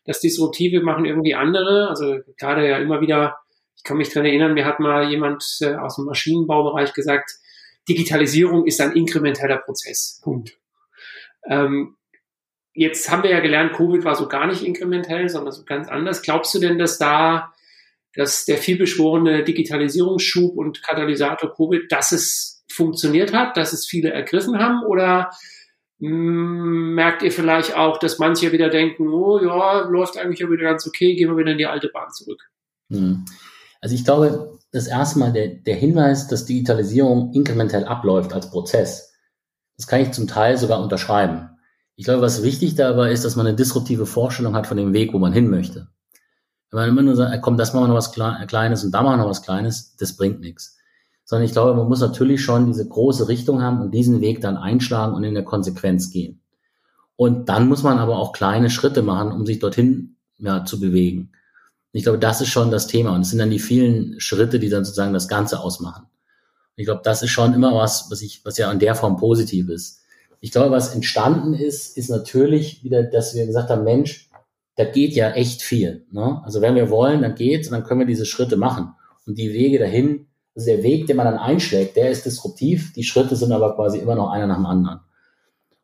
das 0.04 0.21
Disruptive 0.21 0.82
machen 0.82 1.04
irgendwie 1.04 1.35
andere. 1.35 1.88
Also 1.88 2.18
gerade 2.38 2.68
ja 2.68 2.78
immer 2.78 3.00
wieder 3.00 3.41
ich 3.82 3.88
kann 3.88 3.96
mich 3.96 4.10
dran 4.10 4.24
erinnern, 4.24 4.54
mir 4.54 4.64
hat 4.64 4.78
mal 4.78 5.10
jemand 5.10 5.44
äh, 5.60 5.74
aus 5.74 5.96
dem 5.96 6.04
Maschinenbaubereich 6.04 6.92
gesagt, 6.92 7.32
Digitalisierung 7.88 8.64
ist 8.64 8.80
ein 8.80 8.92
inkrementeller 8.92 9.56
Prozess. 9.56 10.20
Punkt. 10.22 10.56
Ähm, 11.48 11.96
jetzt 12.74 13.10
haben 13.10 13.24
wir 13.24 13.30
ja 13.30 13.40
gelernt, 13.40 13.72
Covid 13.72 14.04
war 14.04 14.14
so 14.14 14.28
gar 14.28 14.46
nicht 14.46 14.62
inkrementell, 14.62 15.28
sondern 15.28 15.52
so 15.52 15.64
ganz 15.64 15.88
anders. 15.88 16.22
Glaubst 16.22 16.54
du 16.54 16.60
denn, 16.60 16.78
dass 16.78 16.98
da, 16.98 17.52
dass 18.14 18.44
der 18.44 18.58
vielbeschworene 18.58 19.42
Digitalisierungsschub 19.42 20.56
und 20.56 20.80
Katalysator 20.84 21.52
Covid, 21.52 21.90
dass 21.90 22.12
es 22.12 22.64
funktioniert 22.70 23.32
hat, 23.32 23.56
dass 23.56 23.72
es 23.72 23.88
viele 23.88 24.12
ergriffen 24.12 24.60
haben 24.60 24.84
oder 24.84 25.32
mm, 25.98 26.94
merkt 26.94 27.24
ihr 27.24 27.32
vielleicht 27.32 27.74
auch, 27.74 27.98
dass 27.98 28.20
manche 28.20 28.52
wieder 28.52 28.68
denken, 28.68 29.08
oh 29.08 29.40
ja, 29.42 29.80
läuft 29.80 30.18
eigentlich 30.18 30.38
ja 30.38 30.48
wieder 30.48 30.62
ganz 30.62 30.86
okay, 30.86 31.16
gehen 31.16 31.30
wir 31.30 31.36
wieder 31.36 31.50
in 31.50 31.58
die 31.58 31.66
alte 31.66 31.88
Bahn 31.88 32.12
zurück? 32.12 32.48
Hm. 32.88 33.24
Also 33.82 33.94
ich 33.96 34.04
glaube, 34.04 34.58
das 34.70 34.86
erste 34.86 35.18
Mal 35.18 35.32
der, 35.32 35.48
der 35.48 35.74
Hinweis, 35.74 36.28
dass 36.28 36.46
Digitalisierung 36.46 37.32
inkrementell 37.34 37.84
abläuft 37.84 38.32
als 38.32 38.50
Prozess, 38.50 39.12
das 39.76 39.86
kann 39.86 40.00
ich 40.00 40.12
zum 40.12 40.28
Teil 40.28 40.56
sogar 40.56 40.80
unterschreiben. 40.80 41.50
Ich 41.96 42.04
glaube, 42.04 42.22
was 42.22 42.42
wichtig 42.42 42.76
dabei 42.76 43.12
ist, 43.12 43.24
dass 43.24 43.36
man 43.36 43.46
eine 43.46 43.56
disruptive 43.56 44.06
Vorstellung 44.06 44.54
hat 44.54 44.66
von 44.66 44.76
dem 44.76 44.92
Weg, 44.94 45.12
wo 45.12 45.18
man 45.18 45.32
hin 45.32 45.50
möchte. 45.50 45.88
Wenn 46.70 46.80
man 46.80 46.88
immer 46.88 47.02
nur 47.02 47.16
sagt, 47.16 47.42
komm, 47.42 47.58
das 47.58 47.74
machen 47.74 47.84
wir 47.84 47.88
noch 47.88 47.96
was 47.96 48.12
Kleines 48.12 48.84
und 48.84 48.92
da 48.92 49.02
machen 49.02 49.18
wir 49.18 49.24
noch 49.24 49.30
was 49.30 49.42
Kleines, 49.42 49.96
das 49.96 50.16
bringt 50.16 50.40
nichts. 50.40 50.78
Sondern 51.24 51.44
ich 51.44 51.52
glaube, 51.52 51.74
man 51.74 51.88
muss 51.88 52.00
natürlich 52.00 52.42
schon 52.42 52.66
diese 52.66 52.88
große 52.88 53.28
Richtung 53.28 53.62
haben 53.62 53.82
und 53.82 53.92
diesen 53.92 54.20
Weg 54.20 54.40
dann 54.40 54.56
einschlagen 54.56 55.14
und 55.14 55.24
in 55.24 55.34
der 55.34 55.44
Konsequenz 55.44 56.10
gehen. 56.10 56.40
Und 57.16 57.48
dann 57.48 57.68
muss 57.68 57.82
man 57.82 57.98
aber 57.98 58.18
auch 58.18 58.32
kleine 58.32 58.70
Schritte 58.70 59.02
machen, 59.02 59.32
um 59.32 59.44
sich 59.44 59.58
dorthin 59.58 60.16
ja, 60.38 60.64
zu 60.64 60.80
bewegen. 60.80 61.32
Ich 61.92 62.04
glaube, 62.04 62.18
das 62.18 62.40
ist 62.40 62.49
schon 62.49 62.70
das 62.70 62.87
Thema. 62.87 63.14
Und 63.14 63.22
es 63.22 63.30
sind 63.30 63.38
dann 63.38 63.50
die 63.50 63.58
vielen 63.58 64.18
Schritte, 64.18 64.58
die 64.58 64.68
dann 64.68 64.84
sozusagen 64.84 65.12
das 65.12 65.28
Ganze 65.28 65.61
ausmachen. 65.61 66.06
Ich 66.76 66.87
glaube, 66.87 67.02
das 67.04 67.22
ist 67.22 67.30
schon 67.30 67.52
immer 67.52 67.75
was, 67.75 68.11
was 68.11 68.22
ich, 68.22 68.44
was 68.44 68.56
ja 68.56 68.70
in 68.72 68.78
der 68.78 68.94
Form 68.94 69.16
positiv 69.16 69.68
ist. 69.68 70.00
Ich 70.40 70.50
glaube, 70.50 70.70
was 70.70 70.94
entstanden 70.94 71.54
ist, 71.54 71.96
ist 71.96 72.08
natürlich 72.08 72.82
wieder, 72.82 73.02
dass 73.02 73.34
wir 73.34 73.46
gesagt 73.46 73.70
haben, 73.70 73.84
Mensch, 73.84 74.30
da 74.76 74.84
geht 74.84 75.14
ja 75.14 75.30
echt 75.32 75.62
viel. 75.62 76.06
Ne? 76.11 76.40
Also 76.44 76.62
wenn 76.62 76.75
wir 76.75 76.90
wollen, 76.90 77.22
dann 77.22 77.34
geht's 77.34 77.68
und 77.68 77.75
dann 77.75 77.84
können 77.84 78.00
wir 78.00 78.06
diese 78.06 78.26
Schritte 78.26 78.56
machen. 78.56 78.94
Und 79.26 79.38
die 79.38 79.52
Wege 79.52 79.78
dahin, 79.78 80.26
also 80.56 80.66
der 80.66 80.82
Weg, 80.82 81.06
den 81.06 81.16
man 81.16 81.26
dann 81.26 81.38
einschlägt, 81.38 81.96
der 81.96 82.11
ist 82.11 82.25
disruptiv. 82.25 82.92
Die 82.94 83.04
Schritte 83.04 83.37
sind 83.37 83.52
aber 83.52 83.76
quasi 83.76 83.99
immer 83.99 84.14
noch 84.14 84.30
einer 84.30 84.46
nach 84.46 84.56
dem 84.56 84.66
anderen. 84.66 85.00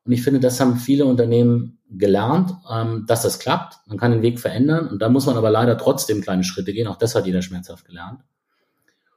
Und 0.08 0.14
ich 0.14 0.22
finde, 0.22 0.40
das 0.40 0.58
haben 0.58 0.76
viele 0.76 1.04
Unternehmen 1.04 1.80
gelernt, 1.90 2.54
ähm, 2.72 3.04
dass 3.06 3.20
das 3.20 3.38
klappt. 3.38 3.76
Man 3.88 3.98
kann 3.98 4.10
den 4.10 4.22
Weg 4.22 4.40
verändern 4.40 4.88
und 4.88 5.02
da 5.02 5.10
muss 5.10 5.26
man 5.26 5.36
aber 5.36 5.50
leider 5.50 5.76
trotzdem 5.76 6.22
kleine 6.22 6.44
Schritte 6.44 6.72
gehen. 6.72 6.86
Auch 6.86 6.96
das 6.96 7.14
hat 7.14 7.26
jeder 7.26 7.42
schmerzhaft 7.42 7.84
gelernt. 7.84 8.22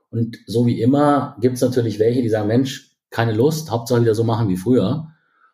Und 0.10 0.40
so 0.48 0.66
wie 0.66 0.82
immer 0.82 1.38
gibt 1.40 1.56
es 1.56 1.62
natürlich 1.62 1.98
welche, 1.98 2.22
die 2.22 2.28
sagen, 2.28 2.50
Mensch, 2.50 2.98
keine 3.10 3.32
Lust, 3.32 3.72
Hauptsache 3.72 4.02
wieder 4.02 4.16
so 4.16 4.26
machen 4.26 4.50
wie 4.50 4.58
früher. 4.58 5.08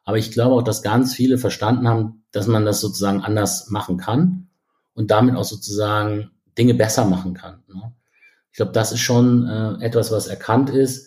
Aber 0.05 0.17
ich 0.17 0.31
glaube 0.31 0.55
auch, 0.55 0.63
dass 0.63 0.81
ganz 0.81 1.13
viele 1.13 1.37
verstanden 1.37 1.87
haben, 1.87 2.23
dass 2.31 2.47
man 2.47 2.65
das 2.65 2.81
sozusagen 2.81 3.21
anders 3.21 3.69
machen 3.69 3.97
kann 3.97 4.47
und 4.95 5.11
damit 5.11 5.35
auch 5.35 5.43
sozusagen 5.43 6.31
Dinge 6.57 6.73
besser 6.73 7.05
machen 7.05 7.35
kann. 7.35 7.61
Ne? 7.67 7.93
Ich 8.49 8.57
glaube, 8.57 8.71
das 8.71 8.91
ist 8.91 9.01
schon 9.01 9.47
äh, 9.47 9.85
etwas, 9.85 10.11
was 10.11 10.25
erkannt 10.25 10.71
ist. 10.71 11.06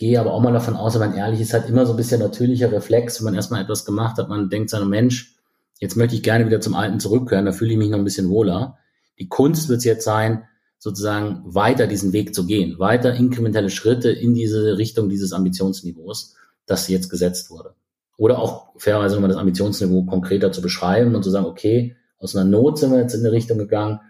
Gehe 0.00 0.18
aber 0.18 0.32
auch 0.32 0.40
mal 0.40 0.54
davon 0.54 0.76
aus, 0.76 0.94
wenn 0.94 1.10
man 1.10 1.14
ehrlich 1.14 1.42
ist, 1.42 1.52
halt 1.52 1.68
immer 1.68 1.84
so 1.84 1.92
ein 1.92 1.98
bisschen 1.98 2.22
natürlicher 2.22 2.72
Reflex, 2.72 3.20
wenn 3.20 3.26
man 3.26 3.34
erstmal 3.34 3.62
etwas 3.62 3.84
gemacht 3.84 4.16
hat, 4.16 4.30
man 4.30 4.48
denkt 4.48 4.70
seinem 4.70 4.88
Mensch, 4.88 5.36
jetzt 5.78 5.94
möchte 5.94 6.16
ich 6.16 6.22
gerne 6.22 6.46
wieder 6.46 6.62
zum 6.62 6.74
Alten 6.74 7.00
zurückkehren, 7.00 7.44
da 7.44 7.52
fühle 7.52 7.72
ich 7.72 7.76
mich 7.76 7.90
noch 7.90 7.98
ein 7.98 8.04
bisschen 8.04 8.30
wohler. 8.30 8.78
Die 9.18 9.28
Kunst 9.28 9.68
wird 9.68 9.80
es 9.80 9.84
jetzt 9.84 10.06
sein, 10.06 10.44
sozusagen 10.78 11.42
weiter 11.44 11.86
diesen 11.86 12.14
Weg 12.14 12.34
zu 12.34 12.46
gehen, 12.46 12.78
weiter 12.78 13.12
inkrementelle 13.12 13.68
Schritte 13.68 14.10
in 14.10 14.32
diese 14.32 14.78
Richtung 14.78 15.10
dieses 15.10 15.34
Ambitionsniveaus, 15.34 16.34
das 16.64 16.88
jetzt 16.88 17.10
gesetzt 17.10 17.50
wurde. 17.50 17.74
Oder 18.16 18.38
auch 18.38 18.72
fairerweise 18.78 19.16
nochmal 19.16 19.28
das 19.28 19.38
Ambitionsniveau 19.38 20.04
konkreter 20.04 20.50
zu 20.50 20.62
beschreiben 20.62 21.14
und 21.14 21.22
zu 21.22 21.30
sagen, 21.30 21.44
okay, 21.44 21.94
aus 22.18 22.34
einer 22.34 22.48
Not 22.48 22.78
sind 22.78 22.90
wir 22.90 23.00
jetzt 23.00 23.12
in 23.12 23.20
eine 23.20 23.32
Richtung 23.32 23.58
gegangen. 23.58 24.00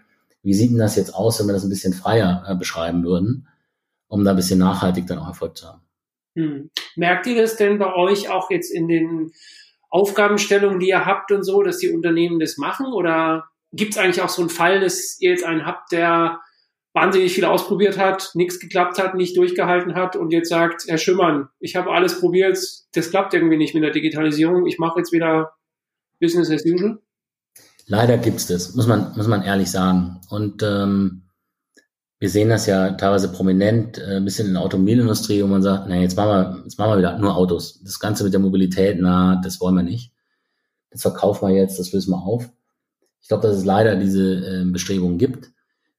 Wie 0.41 0.53
sieht 0.53 0.71
denn 0.71 0.77
das 0.77 0.95
jetzt 0.95 1.13
aus, 1.13 1.37
wenn 1.37 1.47
wir 1.47 1.53
das 1.53 1.63
ein 1.63 1.69
bisschen 1.69 1.91
freier 1.91 2.45
äh, 2.47 2.55
beschreiben 2.55 3.03
würden, 3.03 3.47
um 4.11 4.25
da 4.25 4.31
ein 4.31 4.35
bisschen 4.35 4.59
nachhaltig 4.59 5.07
dann 5.07 5.19
auch 5.19 5.27
Erfolg 5.27 5.57
zu 5.57 5.67
haben? 5.67 5.81
Hm. 6.35 6.69
Merkt 6.95 7.27
ihr 7.27 7.41
das 7.41 7.55
denn 7.55 7.79
bei 7.79 7.95
euch 7.95 8.29
auch 8.29 8.51
jetzt 8.51 8.69
in 8.69 8.87
den 8.87 9.31
Aufgabenstellungen, 9.89 10.79
die 10.79 10.89
ihr 10.89 11.05
habt 11.05 11.31
und 11.31 11.43
so, 11.43 11.63
dass 11.63 11.77
die 11.77 11.89
Unternehmen 11.89 12.39
das 12.39 12.57
machen? 12.57 12.87
Oder 12.93 13.45
gibt 13.71 13.93
es 13.93 13.97
eigentlich 13.97 14.21
auch 14.21 14.29
so 14.29 14.41
einen 14.41 14.49
Fall, 14.49 14.81
dass 14.81 15.17
ihr 15.19 15.31
jetzt 15.31 15.45
einen 15.45 15.65
habt, 15.65 15.91
der 15.93 16.41
wahnsinnig 16.93 17.33
viel 17.33 17.45
ausprobiert 17.45 17.97
hat, 17.97 18.31
nichts 18.33 18.59
geklappt 18.59 18.99
hat, 18.99 19.15
nicht 19.15 19.37
durchgehalten 19.37 19.95
hat 19.95 20.17
und 20.17 20.31
jetzt 20.31 20.49
sagt, 20.49 20.83
Herr 20.87 20.97
Schimmern, 20.97 21.47
ich 21.61 21.77
habe 21.77 21.91
alles 21.91 22.19
probiert, 22.19 22.59
das 22.93 23.09
klappt 23.11 23.33
irgendwie 23.33 23.55
nicht 23.55 23.73
mit 23.73 23.83
der 23.83 23.91
Digitalisierung, 23.91 24.65
ich 24.65 24.77
mache 24.77 24.99
jetzt 24.99 25.13
wieder 25.13 25.53
Business 26.19 26.51
as 26.51 26.65
usual? 26.65 26.99
Leider 27.87 28.17
gibt's 28.17 28.45
das, 28.47 28.75
muss 28.75 28.87
man, 28.87 29.13
muss 29.15 29.27
man 29.27 29.41
ehrlich 29.41 29.71
sagen. 29.71 30.19
Und 30.29 30.63
ähm, 30.63 31.20
wir 32.21 32.29
sehen 32.29 32.49
das 32.49 32.67
ja 32.67 32.91
teilweise 32.91 33.31
prominent, 33.31 33.97
äh, 33.97 34.17
ein 34.17 34.25
bisschen 34.25 34.47
in 34.47 34.53
der 34.53 34.61
Automobilindustrie, 34.61 35.41
wo 35.41 35.47
man 35.47 35.63
sagt, 35.63 35.87
na, 35.89 35.99
jetzt 35.99 36.15
machen 36.15 36.29
wir, 36.29 36.61
jetzt 36.65 36.77
machen 36.77 36.91
wir 36.91 36.97
wieder 36.99 37.17
nur 37.17 37.35
Autos. 37.35 37.81
Das 37.83 37.99
Ganze 37.99 38.23
mit 38.23 38.31
der 38.31 38.39
Mobilität, 38.39 38.97
na, 39.01 39.41
das 39.43 39.59
wollen 39.59 39.73
wir 39.73 39.81
nicht. 39.81 40.13
Das 40.91 41.01
verkaufen 41.01 41.47
wir 41.47 41.55
jetzt, 41.55 41.79
das 41.79 41.91
lösen 41.91 42.11
wir 42.11 42.21
auf. 42.21 42.47
Ich 43.23 43.27
glaube, 43.27 43.47
dass 43.47 43.57
es 43.57 43.65
leider 43.65 43.95
diese 43.95 44.35
äh, 44.35 44.65
Bestrebungen 44.65 45.17
gibt. 45.17 45.49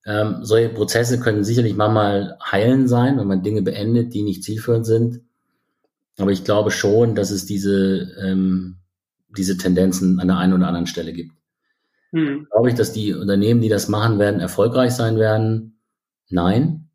Ähm, 0.07 0.45
solche 0.45 0.69
Prozesse 0.69 1.19
können 1.19 1.43
sicherlich 1.43 1.75
manchmal 1.75 2.39
heilen 2.41 2.87
sein, 2.87 3.19
wenn 3.19 3.27
man 3.27 3.43
Dinge 3.43 3.63
beendet, 3.63 4.15
die 4.15 4.23
nicht 4.23 4.45
zielführend 4.45 4.87
sind. 4.87 5.23
Aber 6.19 6.31
ich 6.31 6.45
glaube 6.45 6.71
schon, 6.71 7.17
dass 7.17 7.33
es 7.33 7.47
diese, 7.47 8.13
ähm, 8.23 8.77
diese 9.37 9.57
Tendenzen 9.57 10.21
an 10.21 10.29
der 10.29 10.37
einen 10.37 10.53
oder 10.53 10.69
anderen 10.69 10.87
Stelle 10.87 11.13
gibt. 11.13 11.33
Hm. 12.13 12.47
Glaube 12.49 12.69
ich, 12.69 12.77
dass 12.77 12.93
die 12.93 13.13
Unternehmen, 13.13 13.61
die 13.61 13.69
das 13.69 13.89
machen 13.89 14.21
werden, 14.21 14.41
erfolgreich 14.41 14.93
sein 14.93 15.17
werden? 15.17 15.72
Nein. 16.33 16.89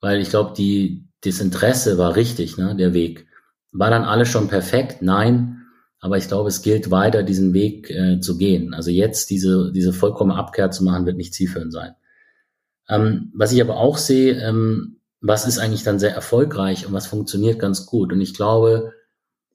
Weil 0.00 0.20
ich 0.20 0.30
glaube, 0.30 0.54
die, 0.56 1.08
das 1.22 1.40
Interesse 1.40 1.98
war 1.98 2.16
richtig, 2.16 2.56
ne, 2.56 2.74
der 2.74 2.92
Weg. 2.92 3.26
War 3.70 3.90
dann 3.90 4.04
alles 4.04 4.28
schon 4.28 4.48
perfekt? 4.48 5.02
Nein. 5.02 5.66
Aber 6.00 6.18
ich 6.18 6.26
glaube, 6.26 6.48
es 6.48 6.62
gilt 6.62 6.90
weiter, 6.90 7.22
diesen 7.22 7.54
Weg 7.54 7.88
äh, 7.90 8.18
zu 8.18 8.36
gehen. 8.36 8.74
Also 8.74 8.90
jetzt 8.90 9.30
diese, 9.30 9.70
diese 9.72 9.92
vollkommene 9.92 10.36
Abkehr 10.36 10.72
zu 10.72 10.82
machen, 10.82 11.06
wird 11.06 11.16
nicht 11.16 11.32
zielführend 11.32 11.72
sein. 11.72 11.94
Ähm, 12.88 13.30
was 13.36 13.52
ich 13.52 13.60
aber 13.60 13.76
auch 13.76 13.98
sehe, 13.98 14.34
ähm, 14.42 14.96
was 15.20 15.46
ist 15.46 15.58
eigentlich 15.58 15.84
dann 15.84 16.00
sehr 16.00 16.12
erfolgreich 16.12 16.86
und 16.86 16.92
was 16.92 17.06
funktioniert 17.06 17.60
ganz 17.60 17.86
gut. 17.86 18.12
Und 18.12 18.20
ich 18.20 18.34
glaube, 18.34 18.92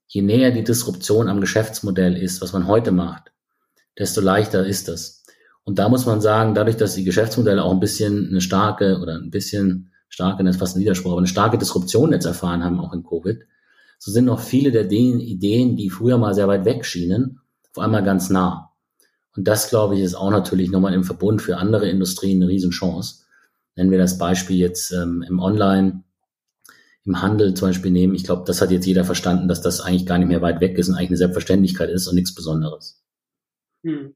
je 0.06 0.22
näher 0.22 0.50
die 0.50 0.64
Disruption 0.64 1.28
am 1.28 1.42
Geschäftsmodell 1.42 2.16
ist, 2.16 2.40
was 2.40 2.54
man 2.54 2.66
heute 2.66 2.92
macht, 2.92 3.30
desto 3.98 4.22
leichter 4.22 4.66
ist 4.66 4.88
das. 4.88 5.17
Und 5.68 5.78
da 5.78 5.90
muss 5.90 6.06
man 6.06 6.22
sagen, 6.22 6.54
dadurch, 6.54 6.78
dass 6.78 6.94
die 6.94 7.04
Geschäftsmodelle 7.04 7.62
auch 7.62 7.72
ein 7.72 7.78
bisschen 7.78 8.30
eine 8.30 8.40
starke 8.40 9.00
oder 9.02 9.16
ein 9.16 9.28
bisschen 9.28 9.92
starke, 10.08 10.42
das 10.42 10.54
ist 10.54 10.60
fast 10.60 10.76
ein 10.76 10.80
Widerspruch, 10.80 11.10
aber 11.10 11.18
eine 11.18 11.26
starke 11.26 11.58
Disruption 11.58 12.10
jetzt 12.10 12.24
erfahren 12.24 12.64
haben, 12.64 12.80
auch 12.80 12.94
in 12.94 13.04
Covid, 13.04 13.42
so 13.98 14.10
sind 14.10 14.24
noch 14.24 14.40
viele 14.40 14.72
der 14.72 14.90
Ideen, 14.90 15.76
die 15.76 15.90
früher 15.90 16.16
mal 16.16 16.32
sehr 16.32 16.48
weit 16.48 16.64
weg 16.64 16.86
schienen, 16.86 17.42
auf 17.70 17.82
einmal 17.84 18.02
ganz 18.02 18.30
nah. 18.30 18.72
Und 19.36 19.46
das, 19.46 19.68
glaube 19.68 19.96
ich, 19.96 20.00
ist 20.00 20.14
auch 20.14 20.30
natürlich 20.30 20.70
nochmal 20.70 20.94
im 20.94 21.04
Verbund 21.04 21.42
für 21.42 21.58
andere 21.58 21.86
Industrien 21.90 22.42
eine 22.42 22.50
Riesenchance. 22.50 23.24
Nennen 23.76 23.90
wir 23.90 23.98
das 23.98 24.16
Beispiel 24.16 24.56
jetzt 24.56 24.90
ähm, 24.90 25.22
im 25.28 25.38
Online, 25.38 26.02
im 27.04 27.20
Handel 27.20 27.52
zum 27.52 27.68
Beispiel 27.68 27.90
nehmen. 27.90 28.14
Ich 28.14 28.24
glaube, 28.24 28.44
das 28.46 28.62
hat 28.62 28.70
jetzt 28.70 28.86
jeder 28.86 29.04
verstanden, 29.04 29.48
dass 29.48 29.60
das 29.60 29.82
eigentlich 29.82 30.06
gar 30.06 30.16
nicht 30.16 30.28
mehr 30.28 30.40
weit 30.40 30.62
weg 30.62 30.78
ist 30.78 30.88
und 30.88 30.94
eigentlich 30.94 31.10
eine 31.10 31.18
Selbstverständlichkeit 31.18 31.90
ist 31.90 32.06
und 32.06 32.14
nichts 32.14 32.34
Besonderes. 32.34 33.02
Hm. 33.84 34.14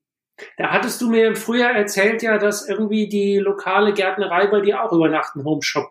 Da 0.57 0.71
hattest 0.71 1.01
du 1.01 1.11
mir 1.11 1.35
früher 1.37 1.69
erzählt 1.69 2.23
ja, 2.23 2.39
dass 2.39 2.69
irgendwie 2.69 3.09
die 3.09 3.39
lokale 3.39 3.93
Gärtnerei 3.93 4.47
bei 4.47 4.61
dir 4.61 4.83
auch 4.83 4.93
über 4.93 5.09
Nacht 5.09 5.35
einen 5.35 5.45
Homeshop 5.45 5.91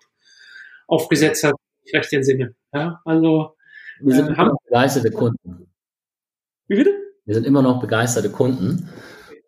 aufgesetzt 0.88 1.44
hat, 1.44 1.56
ich 1.84 1.94
recht 1.94 2.12
den 2.12 2.24
Sinne. 2.24 2.56
Ja, 2.74 3.02
also 3.06 3.56
wir 4.02 4.16
sind 4.16 4.32
äh, 4.32 4.36
haben 4.36 4.52
begeisterte 4.68 5.12
Kunden. 5.12 5.72
Wie 6.68 6.76
bitte? 6.76 6.92
Wir 7.26 7.36
sind 7.36 7.46
immer 7.46 7.62
noch 7.62 7.80
begeisterte 7.80 8.30
Kunden 8.30 8.90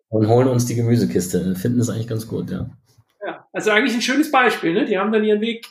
und 0.08 0.28
holen 0.28 0.48
uns 0.48 0.66
die 0.66 0.74
Gemüsekiste. 0.74 1.44
Wir 1.44 1.56
finden 1.56 1.78
das 1.78 1.90
eigentlich 1.90 2.08
ganz 2.08 2.28
gut, 2.28 2.50
ja. 2.50 2.70
Ja, 3.26 3.46
also 3.52 3.70
eigentlich 3.70 3.94
ein 3.94 4.02
schönes 4.02 4.30
Beispiel, 4.30 4.72
ne? 4.72 4.84
Die 4.84 4.98
haben 4.98 5.12
dann 5.12 5.24
ihren 5.24 5.40
Weg, 5.40 5.66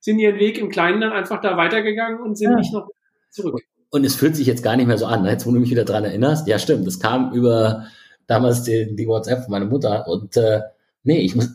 sind 0.00 0.18
ihren 0.18 0.38
Weg 0.38 0.58
im 0.58 0.70
Kleinen 0.70 1.00
dann 1.00 1.12
einfach 1.12 1.40
da 1.40 1.56
weitergegangen 1.56 2.20
und 2.20 2.36
sind 2.36 2.50
ja. 2.50 2.56
nicht 2.56 2.72
noch 2.72 2.88
zurück. 3.30 3.60
Und 3.90 4.04
es 4.04 4.16
fühlt 4.16 4.34
sich 4.34 4.46
jetzt 4.46 4.64
gar 4.64 4.76
nicht 4.76 4.86
mehr 4.86 4.98
so 4.98 5.06
an, 5.06 5.22
ne? 5.22 5.30
jetzt 5.30 5.46
wo 5.46 5.52
du 5.52 5.60
mich 5.60 5.70
wieder 5.70 5.84
dran 5.84 6.04
erinnerst. 6.04 6.48
Ja, 6.48 6.58
stimmt, 6.58 6.86
das 6.86 6.98
kam 6.98 7.32
über 7.32 7.86
damals 8.26 8.62
die, 8.62 8.94
die 8.94 9.06
WhatsApp 9.06 9.42
von 9.42 9.52
meiner 9.52 9.66
Mutter 9.66 10.06
und 10.08 10.36
äh, 10.36 10.62
nee, 11.02 11.20
ich 11.20 11.34
muss, 11.34 11.50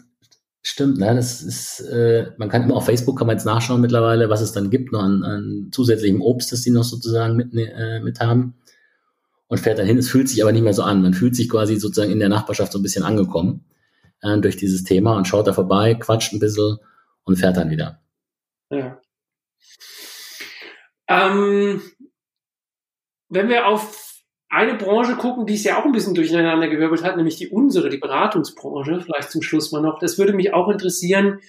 stimmt, 0.62 1.00
ne, 1.00 1.16
das 1.16 1.42
ist, 1.42 1.82
äh, 1.82 2.32
man 2.38 2.50
kann 2.50 2.64
immer 2.64 2.76
auf 2.76 2.86
Facebook 2.86 3.18
kann 3.18 3.28
man 3.28 3.36
jetzt 3.36 3.46
nachschauen 3.46 3.82
mittlerweile, 3.82 4.30
was 4.30 4.42
es 4.42 4.52
dann 4.52 4.70
gibt 4.70 4.92
noch 4.92 5.02
an, 5.02 5.24
an 5.24 5.70
zusätzlichem 5.72 6.22
Obst, 6.22 6.52
das 6.52 6.62
die 6.62 6.72
noch 6.72 6.84
sozusagen 6.84 7.36
mit, 7.36 7.54
äh, 7.54 8.00
mit 8.00 8.20
haben 8.20 8.56
und 9.48 9.60
fährt 9.60 9.80
dann 9.80 9.88
hin. 9.88 9.98
Es 9.98 10.10
fühlt 10.10 10.30
sich 10.30 10.42
aber 10.42 10.52
nicht 10.52 10.64
mehr 10.64 10.74
so 10.74 10.84
an. 10.84 11.02
Man 11.02 11.14
fühlt 11.14 11.36
sich 11.36 11.50
quasi 11.50 11.76
sozusagen 11.76 12.12
in 12.12 12.20
der 12.20 12.30
Nachbarschaft 12.30 12.72
so 12.72 12.80
ein 12.80 12.84
bisschen 12.84 13.04
angekommen 13.04 13.66
äh, 14.22 14.38
durch 14.40 14.58
dieses 14.58 14.84
Thema 14.84 15.18
und 15.18 15.28
schaut 15.28 15.48
da 15.48 15.54
vorbei, 15.54 15.96
quatscht 15.96 16.34
ein 16.34 16.40
bisschen 16.40 16.78
und 17.24 17.38
fährt 17.38 17.58
dann 17.58 17.70
wieder. 17.70 18.02
Ja. 18.70 19.02
Ähm, 21.08 21.82
wenn 23.30 23.50
wir 23.50 23.68
auf 23.68 24.09
eine 24.50 24.76
Branche 24.76 25.16
gucken, 25.16 25.46
die 25.46 25.54
es 25.54 25.64
ja 25.64 25.80
auch 25.80 25.86
ein 25.86 25.92
bisschen 25.92 26.16
durcheinander 26.16 26.68
gewirbelt 26.68 27.04
hat, 27.04 27.18
nämlich 27.18 27.38
die 27.38 27.50
unsere, 27.50 27.90
die 27.90 27.98
Beratungsbranche, 27.98 29.02
vielleicht 29.02 29.32
zum 29.32 29.44
Schluss 29.44 29.72
mal 29.72 29.82
noch. 29.82 30.00
Das 30.00 30.18
würde 30.18 30.34
mich 30.34 30.54
auch 30.54 30.70
interessieren. 30.70 31.40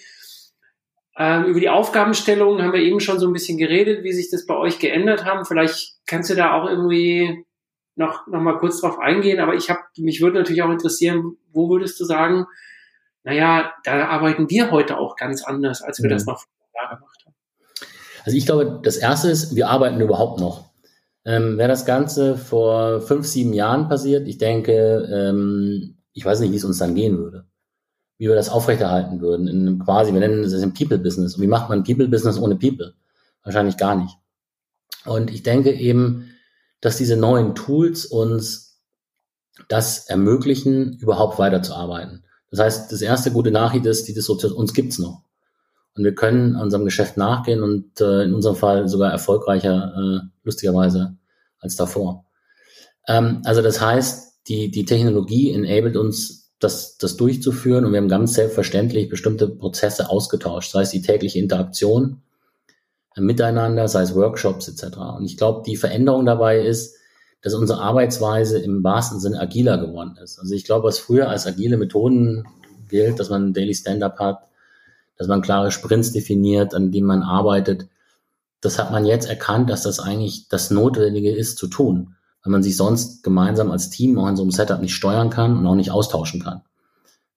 Ähm, 1.17 1.45
über 1.45 1.59
die 1.59 1.69
Aufgabenstellungen 1.69 2.63
haben 2.63 2.73
wir 2.73 2.79
eben 2.79 2.99
schon 2.99 3.19
so 3.19 3.27
ein 3.27 3.33
bisschen 3.33 3.57
geredet, 3.57 4.03
wie 4.03 4.13
sich 4.13 4.29
das 4.29 4.45
bei 4.45 4.55
euch 4.55 4.79
geändert 4.79 5.25
haben. 5.25 5.45
Vielleicht 5.45 5.95
kannst 6.05 6.29
du 6.29 6.35
da 6.35 6.53
auch 6.53 6.69
irgendwie 6.69 7.43
noch, 7.95 8.27
noch 8.27 8.39
mal 8.39 8.59
kurz 8.59 8.79
drauf 8.79 8.99
eingehen, 8.99 9.39
aber 9.39 9.55
ich 9.55 9.69
habe, 9.69 9.79
mich 9.97 10.21
würde 10.21 10.39
natürlich 10.39 10.61
auch 10.61 10.71
interessieren, 10.71 11.37
wo 11.51 11.69
würdest 11.69 11.99
du 11.99 12.05
sagen, 12.05 12.45
naja, 13.23 13.73
da 13.83 14.07
arbeiten 14.07 14.49
wir 14.49 14.71
heute 14.71 14.97
auch 14.97 15.15
ganz 15.15 15.43
anders, 15.43 15.81
als 15.81 16.01
wir 16.01 16.09
mhm. 16.09 16.13
das 16.13 16.25
noch 16.25 16.39
vor 16.39 16.49
Jahren 16.73 16.97
gemacht 16.97 17.23
haben. 17.25 17.35
Also 18.23 18.37
ich 18.37 18.45
glaube, 18.45 18.79
das 18.83 18.97
erste 18.97 19.29
ist, 19.29 19.55
wir 19.55 19.69
arbeiten 19.69 19.99
überhaupt 19.99 20.39
noch. 20.39 20.70
Ähm, 21.25 21.57
Wäre 21.57 21.69
das 21.69 21.85
Ganze 21.85 22.37
vor 22.37 23.01
fünf, 23.01 23.27
sieben 23.27 23.53
Jahren 23.53 23.87
passiert, 23.87 24.27
ich 24.27 24.37
denke, 24.37 25.07
ähm, 25.11 25.97
ich 26.13 26.25
weiß 26.25 26.39
nicht, 26.39 26.51
wie 26.51 26.57
es 26.57 26.65
uns 26.65 26.79
dann 26.79 26.95
gehen 26.95 27.17
würde. 27.17 27.45
Wie 28.17 28.27
wir 28.27 28.35
das 28.35 28.49
aufrechterhalten 28.49 29.21
würden. 29.21 29.47
In 29.47 29.67
einem 29.67 29.79
quasi, 29.79 30.13
wir 30.13 30.19
nennen 30.19 30.43
es 30.43 30.53
ein 30.53 30.73
People-Business. 30.73 31.35
Und 31.35 31.41
wie 31.41 31.47
macht 31.47 31.69
man 31.69 31.83
People-Business 31.83 32.39
ohne 32.39 32.55
People? 32.55 32.93
Wahrscheinlich 33.43 33.77
gar 33.77 33.95
nicht. 33.95 34.15
Und 35.05 35.31
ich 35.31 35.43
denke 35.43 35.71
eben, 35.71 36.31
dass 36.81 36.97
diese 36.97 37.17
neuen 37.17 37.55
Tools 37.55 38.05
uns 38.05 38.79
das 39.67 40.07
ermöglichen, 40.07 40.97
überhaupt 40.99 41.39
weiterzuarbeiten. 41.39 42.23
Das 42.49 42.59
heißt, 42.59 42.91
das 42.91 43.01
erste 43.01 43.31
gute 43.31 43.51
Nachricht 43.51 43.85
ist, 43.85 44.07
die 44.07 44.13
das 44.13 44.27
uns 44.29 44.73
gibt's 44.73 44.99
noch. 44.99 45.23
Und 45.95 46.03
wir 46.03 46.15
können 46.15 46.55
unserem 46.55 46.85
Geschäft 46.85 47.17
nachgehen 47.17 47.63
und 47.63 47.99
äh, 47.99 48.23
in 48.23 48.33
unserem 48.33 48.55
Fall 48.55 48.87
sogar 48.87 49.11
erfolgreicher, 49.11 49.93
äh, 49.95 50.27
lustigerweise, 50.43 51.15
als 51.59 51.75
davor. 51.75 52.25
Ähm, 53.07 53.41
also 53.45 53.61
das 53.61 53.81
heißt, 53.81 54.47
die, 54.47 54.71
die 54.71 54.85
Technologie 54.85 55.51
enabled 55.51 55.97
uns, 55.97 56.41
das, 56.59 56.97
das 56.97 57.17
durchzuführen 57.17 57.85
und 57.85 57.91
wir 57.91 57.99
haben 57.99 58.07
ganz 58.07 58.35
selbstverständlich 58.35 59.09
bestimmte 59.09 59.47
Prozesse 59.49 60.09
ausgetauscht, 60.09 60.71
sei 60.71 60.83
es 60.83 60.91
die 60.91 61.01
tägliche 61.01 61.39
Interaktion 61.39 62.21
äh, 63.15 63.21
miteinander, 63.21 63.87
sei 63.87 64.03
es 64.03 64.15
Workshops 64.15 64.67
etc. 64.67 64.97
Und 65.17 65.25
ich 65.25 65.37
glaube, 65.37 65.63
die 65.65 65.75
Veränderung 65.75 66.25
dabei 66.25 66.61
ist, 66.61 66.95
dass 67.41 67.55
unsere 67.55 67.81
Arbeitsweise 67.81 68.59
im 68.59 68.83
wahrsten 68.83 69.19
Sinne 69.19 69.39
agiler 69.39 69.79
geworden 69.79 70.15
ist. 70.23 70.37
Also 70.39 70.53
ich 70.53 70.63
glaube, 70.63 70.87
was 70.87 70.99
früher 70.99 71.27
als 71.29 71.47
agile 71.47 71.77
Methoden 71.77 72.45
gilt, 72.87 73.19
dass 73.19 73.31
man 73.31 73.47
ein 73.47 73.53
Daily 73.53 73.73
Stand-up 73.73 74.19
hat, 74.19 74.43
dass 75.17 75.27
man 75.27 75.41
klare 75.41 75.71
Sprints 75.71 76.11
definiert, 76.11 76.75
an 76.75 76.91
denen 76.91 77.07
man 77.07 77.23
arbeitet, 77.23 77.87
das 78.61 78.79
hat 78.79 78.91
man 78.91 79.05
jetzt 79.05 79.27
erkannt, 79.27 79.69
dass 79.69 79.83
das 79.83 79.99
eigentlich 79.99 80.47
das 80.47 80.69
Notwendige 80.69 81.31
ist 81.31 81.57
zu 81.57 81.67
tun, 81.67 82.15
weil 82.43 82.51
man 82.51 82.63
sich 82.63 82.77
sonst 82.77 83.23
gemeinsam 83.23 83.71
als 83.71 83.89
Team 83.89 84.17
auch 84.17 84.27
in 84.27 84.35
so 84.35 84.43
einem 84.43 84.51
Setup 84.51 84.79
nicht 84.79 84.95
steuern 84.95 85.29
kann 85.29 85.57
und 85.57 85.65
auch 85.67 85.75
nicht 85.75 85.91
austauschen 85.91 86.43
kann. 86.43 86.61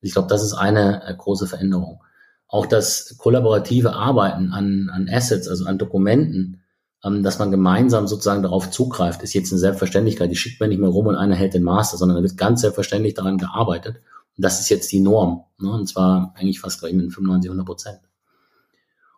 Ich 0.01 0.13
glaube, 0.13 0.29
das 0.29 0.43
ist 0.43 0.53
eine 0.53 1.03
äh, 1.07 1.15
große 1.15 1.47
Veränderung. 1.47 2.03
Auch 2.47 2.67
das 2.67 3.17
kollaborative 3.17 3.95
Arbeiten 3.95 4.53
an, 4.53 4.91
an 4.93 5.09
Assets, 5.11 5.49
also 5.49 5.65
an 5.65 5.79
Dokumenten, 5.79 6.63
ähm, 7.03 7.23
dass 7.23 7.39
man 7.39 7.51
gemeinsam 7.51 8.07
sozusagen 8.07 8.43
darauf 8.43 8.71
zugreift, 8.71 9.23
ist 9.23 9.33
jetzt 9.33 9.51
eine 9.51 9.59
Selbstverständlichkeit. 9.59 10.31
Die 10.31 10.37
schickt 10.37 10.61
man 10.61 10.69
nicht 10.69 10.79
mehr 10.79 10.91
rum 10.91 11.07
und 11.07 11.17
einer 11.17 11.35
hält 11.35 11.55
den 11.55 11.63
Master, 11.63 11.97
sondern 11.97 12.19
da 12.19 12.23
wird 12.23 12.37
ganz 12.37 12.61
selbstverständlich 12.61 13.15
daran 13.15 13.39
gearbeitet. 13.39 13.97
Und 14.37 14.45
das 14.45 14.61
ist 14.61 14.69
jetzt 14.69 14.93
die 14.93 15.01
Norm. 15.01 15.45
Ne? 15.59 15.71
Und 15.71 15.89
zwar 15.89 16.35
eigentlich 16.37 16.61
fast 16.61 16.81
gleich 16.81 16.93
mit 16.93 17.13
95, 17.13 17.49
100 17.49 17.67
Prozent. 17.67 18.01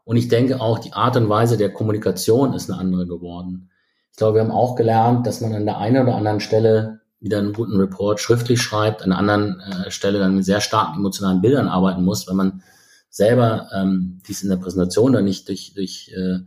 Und 0.07 0.17
ich 0.17 0.29
denke 0.29 0.61
auch, 0.63 0.79
die 0.79 0.95
Art 0.95 1.19
und 1.19 1.29
Weise 1.29 1.59
der 1.59 1.71
Kommunikation 1.71 2.55
ist 2.55 2.71
eine 2.71 2.79
andere 2.81 3.07
geworden. 3.07 3.71
Ich 4.13 4.17
glaube, 4.17 4.37
wir 4.37 4.43
haben 4.43 4.51
auch 4.51 4.75
gelernt, 4.75 5.27
dass 5.27 5.43
man 5.43 5.53
an 5.53 5.67
der 5.67 5.77
einen 5.77 6.03
oder 6.03 6.15
anderen 6.15 6.41
Stelle 6.41 7.01
wieder 7.21 7.39
einen 7.39 7.53
guten 7.53 7.77
Report 7.77 8.19
schriftlich 8.19 8.63
schreibt, 8.63 9.03
an 9.03 9.11
der 9.11 9.19
anderen 9.19 9.61
äh, 9.61 9.91
Stelle 9.91 10.19
dann 10.19 10.37
mit 10.37 10.47
sehr 10.47 10.63
starken 10.63 11.01
emotionalen 11.01 11.43
Bildern 11.43 11.69
arbeiten 11.69 12.05
muss, 12.05 12.27
wenn 12.27 12.37
man 12.37 12.63
selber 13.11 13.69
ähm, 13.75 14.23
dies 14.27 14.43
in 14.43 14.49
der 14.49 14.57
Präsentation 14.57 15.13
dann 15.13 15.25
nicht 15.25 15.49
durch, 15.49 15.75
durch 15.75 16.13
äh, 16.17 16.39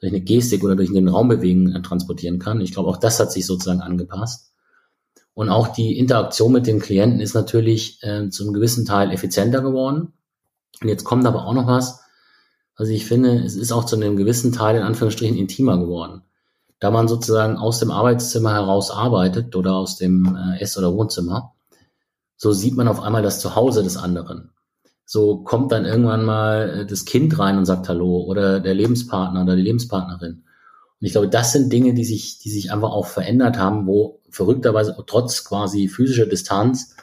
durch 0.00 0.12
eine 0.12 0.20
Gestik 0.20 0.62
oder 0.62 0.76
durch 0.76 0.92
den 0.92 1.08
Raumbewegen 1.08 1.74
äh, 1.74 1.82
transportieren 1.82 2.38
kann. 2.38 2.60
Ich 2.60 2.72
glaube, 2.72 2.88
auch 2.88 2.98
das 2.98 3.18
hat 3.20 3.32
sich 3.32 3.46
sozusagen 3.46 3.80
angepasst. 3.80 4.52
Und 5.34 5.50
auch 5.50 5.68
die 5.68 5.98
Interaktion 5.98 6.52
mit 6.52 6.66
den 6.66 6.80
Klienten 6.80 7.20
ist 7.20 7.34
natürlich 7.34 8.02
äh, 8.02 8.28
zum 8.28 8.52
gewissen 8.52 8.84
Teil 8.84 9.12
effizienter 9.12 9.60
geworden. 9.60 10.12
Und 10.80 10.88
jetzt 10.88 11.04
kommt 11.04 11.26
aber 11.26 11.46
auch 11.46 11.54
noch 11.54 11.66
was. 11.66 12.00
Also 12.78 12.92
ich 12.92 13.04
finde, 13.04 13.44
es 13.44 13.54
ist 13.54 13.72
auch 13.72 13.84
zu 13.84 13.96
einem 13.96 14.16
gewissen 14.16 14.52
Teil 14.52 14.76
in 14.76 14.82
Anführungsstrichen 14.82 15.36
intimer 15.36 15.78
geworden. 15.78 16.22
Da 16.80 16.90
man 16.90 17.08
sozusagen 17.08 17.58
aus 17.58 17.80
dem 17.80 17.90
Arbeitszimmer 17.90 18.54
heraus 18.54 18.90
arbeitet 18.90 19.54
oder 19.54 19.74
aus 19.74 19.96
dem 19.96 20.34
äh, 20.36 20.62
Ess- 20.62 20.78
oder 20.78 20.94
Wohnzimmer, 20.94 21.54
so 22.36 22.52
sieht 22.52 22.76
man 22.76 22.88
auf 22.88 23.02
einmal 23.02 23.22
das 23.22 23.40
Zuhause 23.40 23.82
des 23.82 23.96
anderen 23.96 24.52
so 25.10 25.38
kommt 25.38 25.72
dann 25.72 25.86
irgendwann 25.86 26.22
mal 26.22 26.80
äh, 26.80 26.86
das 26.86 27.06
Kind 27.06 27.38
rein 27.38 27.56
und 27.56 27.64
sagt 27.64 27.88
Hallo 27.88 28.24
oder 28.24 28.60
der 28.60 28.74
Lebenspartner 28.74 29.42
oder 29.42 29.56
die 29.56 29.62
Lebenspartnerin. 29.62 30.44
Und 31.00 31.06
ich 31.06 31.12
glaube, 31.12 31.30
das 31.30 31.52
sind 31.52 31.72
Dinge, 31.72 31.94
die 31.94 32.04
sich, 32.04 32.40
die 32.40 32.50
sich 32.50 32.70
einfach 32.70 32.90
auch 32.90 33.06
verändert 33.06 33.56
haben, 33.56 33.86
wo 33.86 34.20
verrückterweise 34.28 34.94
trotz 35.06 35.44
quasi 35.44 35.88
physischer 35.88 36.26
Distanz 36.26 36.94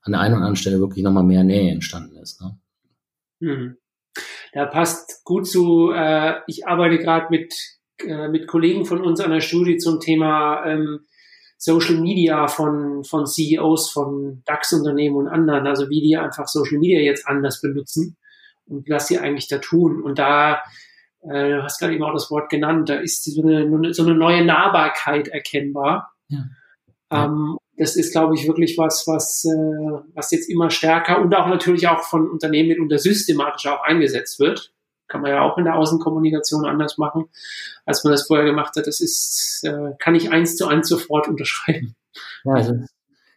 an 0.00 0.12
der 0.12 0.22
einen 0.22 0.32
oder 0.32 0.38
anderen 0.38 0.56
Stelle 0.56 0.80
wirklich 0.80 1.04
nochmal 1.04 1.22
mehr 1.22 1.44
Nähe 1.44 1.70
entstanden 1.70 2.16
ist. 2.16 2.40
Ne? 2.40 2.58
Mhm. 3.40 3.76
Da 4.52 4.66
passt 4.66 5.24
gut 5.24 5.46
zu, 5.46 5.92
äh, 5.92 6.40
ich 6.46 6.66
arbeite 6.66 6.98
gerade 6.98 7.26
mit, 7.30 7.54
äh, 8.04 8.28
mit 8.28 8.46
Kollegen 8.46 8.84
von 8.84 9.00
uns 9.00 9.20
an 9.20 9.30
der 9.30 9.40
Studie 9.40 9.76
zum 9.76 10.00
Thema 10.00 10.64
ähm, 10.66 11.00
Social 11.56 11.96
Media 11.96 12.48
von, 12.48 13.04
von 13.04 13.26
CEOs 13.26 13.90
von 13.90 14.42
DAX-Unternehmen 14.46 15.16
und 15.16 15.28
anderen, 15.28 15.66
also 15.66 15.88
wie 15.90 16.00
die 16.00 16.16
einfach 16.16 16.48
Social 16.48 16.78
Media 16.78 17.00
jetzt 17.00 17.28
anders 17.28 17.60
benutzen 17.60 18.16
und 18.64 18.88
was 18.88 19.08
sie 19.08 19.18
eigentlich 19.18 19.46
da 19.48 19.58
tun. 19.58 20.02
Und 20.02 20.18
da, 20.18 20.62
äh, 21.20 21.50
du 21.50 21.62
hast 21.62 21.78
gerade 21.78 21.94
eben 21.94 22.02
auch 22.02 22.14
das 22.14 22.30
Wort 22.30 22.48
genannt, 22.50 22.88
da 22.88 22.94
ist 22.94 23.24
so 23.24 23.42
eine, 23.42 23.92
so 23.92 24.04
eine 24.04 24.14
neue 24.14 24.44
Nahbarkeit 24.44 25.28
erkennbar. 25.28 26.12
Ja. 26.28 26.44
Ähm, 27.10 27.58
das 27.80 27.96
ist, 27.96 28.12
glaube 28.12 28.34
ich, 28.34 28.46
wirklich 28.46 28.76
was, 28.78 29.06
was, 29.06 29.44
äh, 29.44 30.04
was 30.14 30.30
jetzt 30.30 30.48
immer 30.48 30.70
stärker 30.70 31.20
und 31.20 31.34
auch 31.34 31.48
natürlich 31.48 31.88
auch 31.88 32.02
von 32.02 32.30
Unternehmen 32.30 32.68
mitunter 32.68 32.98
systematisch 32.98 33.66
auch 33.66 33.82
eingesetzt 33.82 34.38
wird 34.38 34.72
kann 35.10 35.22
man 35.22 35.32
ja 35.32 35.42
auch 35.42 35.58
in 35.58 35.64
der 35.64 35.76
Außenkommunikation 35.76 36.64
anders 36.64 36.96
machen, 36.96 37.24
als 37.84 38.04
man 38.04 38.12
das 38.12 38.26
vorher 38.26 38.46
gemacht 38.46 38.76
hat. 38.76 38.86
Das 38.86 39.00
ist, 39.00 39.62
äh, 39.64 39.94
kann 39.98 40.14
ich 40.14 40.30
eins 40.30 40.56
zu 40.56 40.66
eins 40.66 40.88
sofort 40.88 41.28
unterschreiben. 41.28 41.96
Ja, 42.44 42.52
also 42.54 42.74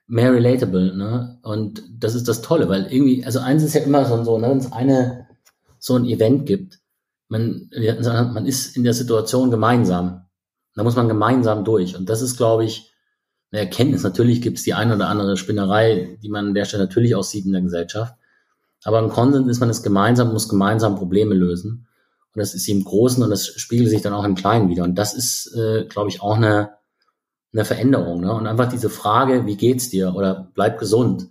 mehr 0.08 0.32
relatable, 0.32 0.96
ne? 0.96 1.40
Und 1.42 1.84
das 1.92 2.16
ist 2.16 2.28
das 2.28 2.42
Tolle, 2.42 2.70
weil 2.70 2.92
irgendwie, 2.92 3.26
also 3.26 3.40
eins 3.40 3.64
ist 3.64 3.74
ja 3.74 3.82
immer 3.82 4.06
so, 4.06 4.24
so 4.24 4.38
ne, 4.38 4.50
wenn 4.50 4.60
es 4.60 4.72
eine 4.72 5.28
so 5.80 5.96
ein 5.96 6.06
Event 6.06 6.46
gibt, 6.46 6.80
man, 7.28 7.70
man 8.34 8.46
ist 8.46 8.78
in 8.78 8.84
der 8.84 8.94
Situation 8.94 9.52
gemeinsam. 9.52 10.28
Da 10.76 10.84
muss 10.84 10.96
man 10.96 11.08
gemeinsam 11.08 11.66
durch. 11.66 11.98
Und 11.98 12.08
das 12.08 12.22
ist, 12.22 12.38
glaube 12.38 12.64
ich, 12.64 12.93
eine 13.54 13.62
Erkenntnis. 13.62 14.04
Natürlich 14.04 14.42
gibt 14.42 14.58
es 14.58 14.64
die 14.64 14.74
eine 14.74 14.96
oder 14.96 15.08
andere 15.08 15.38
Spinnerei, 15.38 16.18
die 16.24 16.30
man 16.30 16.48
an 16.48 16.54
der 16.56 16.66
Stelle 16.66 16.84
natürlich 16.84 17.16
auch 17.16 17.24
sieht 17.24 17.46
in 17.46 17.54
der 17.54 17.62
Gesellschaft. 17.62 18.16
Aber 18.84 19.00
im 19.00 19.10
Konsens 19.10 19.48
ist 19.48 19.60
man 19.60 19.70
es 19.70 19.84
gemeinsam, 19.84 20.34
muss 20.34 20.50
gemeinsam 20.50 20.96
Probleme 20.96 21.36
lösen. 21.36 21.88
Und 22.34 22.40
das 22.40 22.56
ist 22.56 22.68
im 22.68 22.84
Großen 22.84 23.24
und 23.24 23.30
das 23.30 23.46
spiegelt 23.46 23.90
sich 23.90 24.02
dann 24.02 24.14
auch 24.14 24.24
im 24.24 24.36
Kleinen 24.36 24.70
wieder. 24.70 24.84
Und 24.84 24.96
das 24.96 25.14
ist, 25.14 25.56
äh, 25.56 25.86
glaube 25.86 26.10
ich, 26.10 26.22
auch 26.22 26.36
eine, 26.36 26.72
eine 27.54 27.64
Veränderung. 27.64 28.22
Ne? 28.22 28.34
Und 28.34 28.48
einfach 28.48 28.68
diese 28.68 28.90
Frage, 28.90 29.46
wie 29.46 29.56
geht's 29.56 29.90
dir 29.90 30.16
oder 30.16 30.52
bleib 30.56 30.80
gesund, 30.80 31.30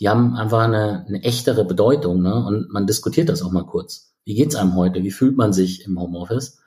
die 0.00 0.08
haben 0.08 0.34
einfach 0.34 0.62
eine, 0.62 1.06
eine 1.06 1.22
echtere 1.22 1.64
Bedeutung. 1.64 2.20
Ne? 2.20 2.34
Und 2.34 2.70
man 2.70 2.88
diskutiert 2.88 3.28
das 3.28 3.42
auch 3.42 3.52
mal 3.52 3.64
kurz. 3.64 4.12
Wie 4.24 4.34
geht's 4.34 4.56
einem 4.56 4.74
heute? 4.74 5.04
Wie 5.04 5.12
fühlt 5.12 5.36
man 5.36 5.52
sich 5.52 5.86
im 5.86 6.00
Homeoffice? 6.00 6.58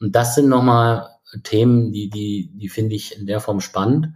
Und 0.00 0.16
das 0.16 0.34
sind 0.34 0.48
nochmal 0.48 1.08
Themen, 1.44 1.92
die, 1.92 2.10
die, 2.10 2.50
die 2.52 2.68
finde 2.68 2.96
ich 2.96 3.16
in 3.16 3.26
der 3.26 3.38
Form 3.38 3.60
spannend. 3.60 4.08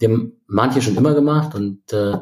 Die 0.00 0.06
haben 0.06 0.40
manche 0.46 0.82
schon 0.82 0.96
immer 0.96 1.14
gemacht 1.14 1.54
und 1.54 1.92
äh, 1.92 2.18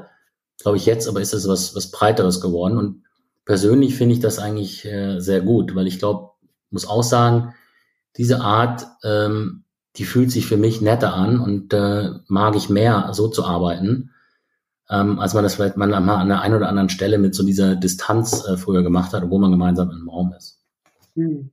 glaube 0.61 0.77
ich, 0.77 0.87
jetzt, 0.87 1.09
aber 1.09 1.21
ist 1.21 1.33
es 1.33 1.49
was, 1.49 1.75
was 1.75 1.91
Breiteres 1.91 2.41
geworden. 2.41 2.77
Und 2.77 3.05
persönlich 3.45 3.95
finde 3.95 4.15
ich 4.15 4.21
das 4.21 4.39
eigentlich 4.39 4.85
äh, 4.85 5.21
sehr 5.21 5.41
gut, 5.41 5.75
weil 5.75 5.87
ich 5.87 5.99
glaube, 5.99 6.31
muss 6.71 6.89
auch 6.89 7.03
sagen, 7.03 7.55
diese 8.17 8.41
Art, 8.41 8.87
ähm, 9.05 9.65
die 9.97 10.05
fühlt 10.05 10.31
sich 10.31 10.47
für 10.47 10.57
mich 10.57 10.81
netter 10.81 11.15
an 11.15 11.41
und 11.41 11.73
äh, 11.73 12.11
mag 12.27 12.57
ich 12.57 12.69
mehr, 12.69 13.11
so 13.13 13.29
zu 13.29 13.45
arbeiten, 13.45 14.11
ähm, 14.91 15.19
als 15.19 15.35
man 15.35 15.45
das 15.45 15.55
vielleicht 15.55 15.77
mal 15.77 15.93
an 15.93 16.29
der 16.29 16.41
einen 16.41 16.55
oder 16.55 16.69
anderen 16.69 16.89
Stelle 16.89 17.19
mit 17.19 17.35
so 17.35 17.45
dieser 17.45 17.77
Distanz 17.77 18.45
äh, 18.47 18.57
früher 18.57 18.83
gemacht 18.83 19.13
hat, 19.13 19.23
obwohl 19.23 19.41
man 19.41 19.51
gemeinsam 19.51 19.91
im 19.91 20.09
Raum 20.09 20.35
ist. 20.37 20.61
Hm. 21.15 21.51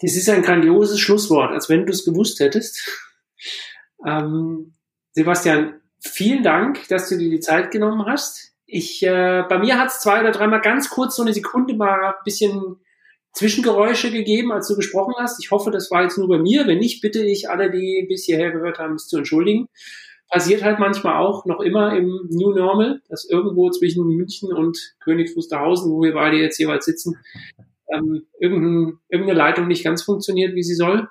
Das 0.00 0.14
ist 0.14 0.28
ein 0.28 0.42
grandioses 0.42 1.00
Schlusswort, 1.00 1.52
als 1.52 1.68
wenn 1.68 1.86
du 1.86 1.92
es 1.92 2.04
gewusst 2.04 2.40
hättest. 2.40 2.82
Ähm, 4.06 4.72
Sebastian, 5.12 5.80
vielen 6.00 6.42
Dank, 6.42 6.86
dass 6.88 7.08
du 7.08 7.18
dir 7.18 7.30
die 7.30 7.40
Zeit 7.40 7.70
genommen 7.70 8.06
hast. 8.06 8.52
Ich, 8.66 9.02
äh, 9.02 9.44
bei 9.48 9.58
mir 9.58 9.78
hat 9.78 9.88
es 9.88 10.00
zwei 10.00 10.20
oder 10.20 10.30
dreimal 10.30 10.60
ganz 10.60 10.90
kurz 10.90 11.16
so 11.16 11.22
eine 11.22 11.32
Sekunde 11.32 11.74
mal 11.74 12.04
ein 12.04 12.14
bisschen 12.24 12.76
Zwischengeräusche 13.32 14.10
gegeben, 14.10 14.50
als 14.50 14.68
du 14.68 14.76
gesprochen 14.76 15.14
hast. 15.18 15.42
Ich 15.42 15.50
hoffe, 15.50 15.70
das 15.70 15.90
war 15.90 16.02
jetzt 16.02 16.16
nur 16.16 16.28
bei 16.28 16.38
mir. 16.38 16.66
Wenn 16.66 16.78
nicht, 16.78 17.02
bitte 17.02 17.22
ich 17.22 17.50
alle, 17.50 17.70
die 17.70 18.06
bis 18.08 18.24
hierher 18.24 18.50
gehört 18.50 18.78
haben, 18.78 18.94
es 18.94 19.08
zu 19.08 19.18
entschuldigen. 19.18 19.68
Passiert 20.30 20.62
halt 20.62 20.78
manchmal 20.78 21.22
auch 21.22 21.44
noch 21.44 21.60
immer 21.60 21.96
im 21.96 22.28
New 22.30 22.52
Normal, 22.52 23.02
dass 23.08 23.28
irgendwo 23.28 23.70
zwischen 23.70 24.06
München 24.06 24.52
und 24.52 24.78
Königs 25.04 25.36
Wusterhausen, 25.36 25.92
wo 25.92 26.02
wir 26.02 26.14
beide 26.14 26.36
jetzt 26.36 26.58
jeweils 26.58 26.86
sitzen, 26.86 27.16
ähm, 27.92 28.26
irgendein, 28.40 28.98
irgendeine 29.08 29.38
Leitung 29.38 29.68
nicht 29.68 29.84
ganz 29.84 30.02
funktioniert, 30.02 30.54
wie 30.54 30.64
sie 30.64 30.74
soll. 30.74 31.08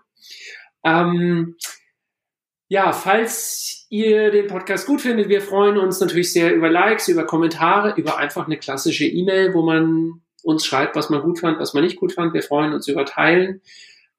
Ähm, 0.83 1.55
ja, 2.67 2.91
falls 2.93 3.85
ihr 3.89 4.31
den 4.31 4.47
Podcast 4.47 4.87
gut 4.87 5.01
findet, 5.01 5.29
wir 5.29 5.41
freuen 5.41 5.77
uns 5.77 5.99
natürlich 5.99 6.33
sehr 6.33 6.53
über 6.55 6.69
Likes, 6.69 7.07
über 7.07 7.25
Kommentare, 7.25 7.93
über 7.97 8.17
einfach 8.17 8.47
eine 8.47 8.57
klassische 8.57 9.05
E-Mail, 9.05 9.53
wo 9.53 9.61
man 9.61 10.21
uns 10.43 10.65
schreibt, 10.65 10.95
was 10.95 11.09
man 11.09 11.21
gut 11.21 11.39
fand, 11.39 11.59
was 11.59 11.73
man 11.73 11.83
nicht 11.83 11.97
gut 11.97 12.13
fand. 12.13 12.33
Wir 12.33 12.43
freuen 12.43 12.73
uns 12.73 12.87
über 12.87 13.05
Teilen. 13.05 13.61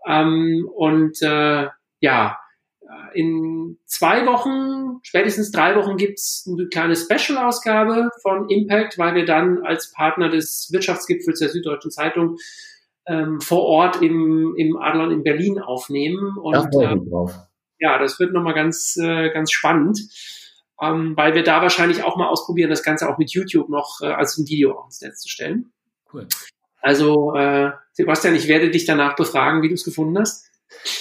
Ähm, 0.06 0.68
und 0.72 1.20
äh, 1.22 1.66
ja, 2.00 2.38
in 3.14 3.78
zwei 3.87 4.26
Wochen, 4.26 4.98
spätestens 5.02 5.50
drei 5.50 5.74
Wochen 5.74 5.96
gibt's 5.96 6.48
eine 6.50 6.68
kleine 6.68 6.94
Special-Ausgabe 6.94 8.11
von 8.22 8.48
Impact, 8.48 8.98
weil 8.98 9.14
wir 9.14 9.24
dann 9.24 9.64
als 9.64 9.90
Partner 9.92 10.28
des 10.28 10.68
Wirtschaftsgipfels 10.70 11.40
der 11.40 11.48
Süddeutschen 11.48 11.90
Zeitung 11.90 12.37
ähm, 13.06 13.40
vor 13.40 13.62
Ort 13.62 14.02
im, 14.02 14.54
im 14.56 14.76
Adlon 14.76 15.11
in 15.11 15.22
Berlin 15.22 15.59
aufnehmen. 15.59 16.37
Und, 16.37 16.54
da 16.54 16.68
freue 16.70 16.94
ich 16.94 17.00
mich 17.00 17.11
drauf. 17.11 17.35
Ja, 17.78 17.98
das 17.98 18.18
wird 18.18 18.32
nochmal 18.32 18.54
ganz, 18.54 18.96
äh, 18.96 19.30
ganz 19.30 19.52
spannend, 19.52 20.00
ähm, 20.80 21.14
weil 21.16 21.34
wir 21.34 21.42
da 21.42 21.62
wahrscheinlich 21.62 22.02
auch 22.02 22.16
mal 22.16 22.28
ausprobieren, 22.28 22.70
das 22.70 22.82
Ganze 22.82 23.08
auch 23.08 23.18
mit 23.18 23.32
YouTube 23.32 23.68
noch 23.68 24.00
äh, 24.02 24.06
als 24.06 24.38
ein 24.38 24.46
Video 24.46 24.82
ins 24.84 25.00
Netz 25.00 25.20
zu 25.20 25.28
stellen. 25.28 25.72
Cool. 26.12 26.26
Also, 26.80 27.34
äh, 27.34 27.72
Sebastian, 27.92 28.34
ich 28.34 28.48
werde 28.48 28.70
dich 28.70 28.84
danach 28.84 29.16
befragen, 29.16 29.62
wie 29.62 29.68
du 29.68 29.74
es 29.74 29.84
gefunden 29.84 30.18
hast. 30.18 30.50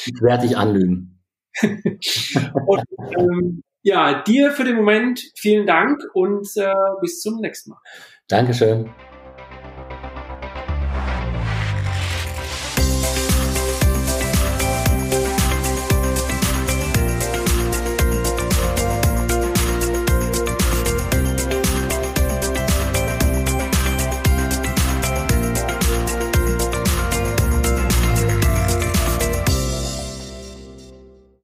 Ich 0.06 0.22
werde 0.22 0.48
dich 0.48 0.58
anlügen. 0.58 1.22
und, 1.62 2.84
ähm, 3.18 3.62
ja, 3.84 4.24
dir 4.24 4.52
für 4.52 4.64
den 4.64 4.78
Moment 4.78 5.22
vielen 5.36 5.68
Dank 5.68 6.02
und 6.14 6.48
äh, 6.56 6.74
bis 7.02 7.22
zum 7.22 7.40
nächsten 7.40 7.70
Mal. 7.70 7.80
Dankeschön. 8.28 8.90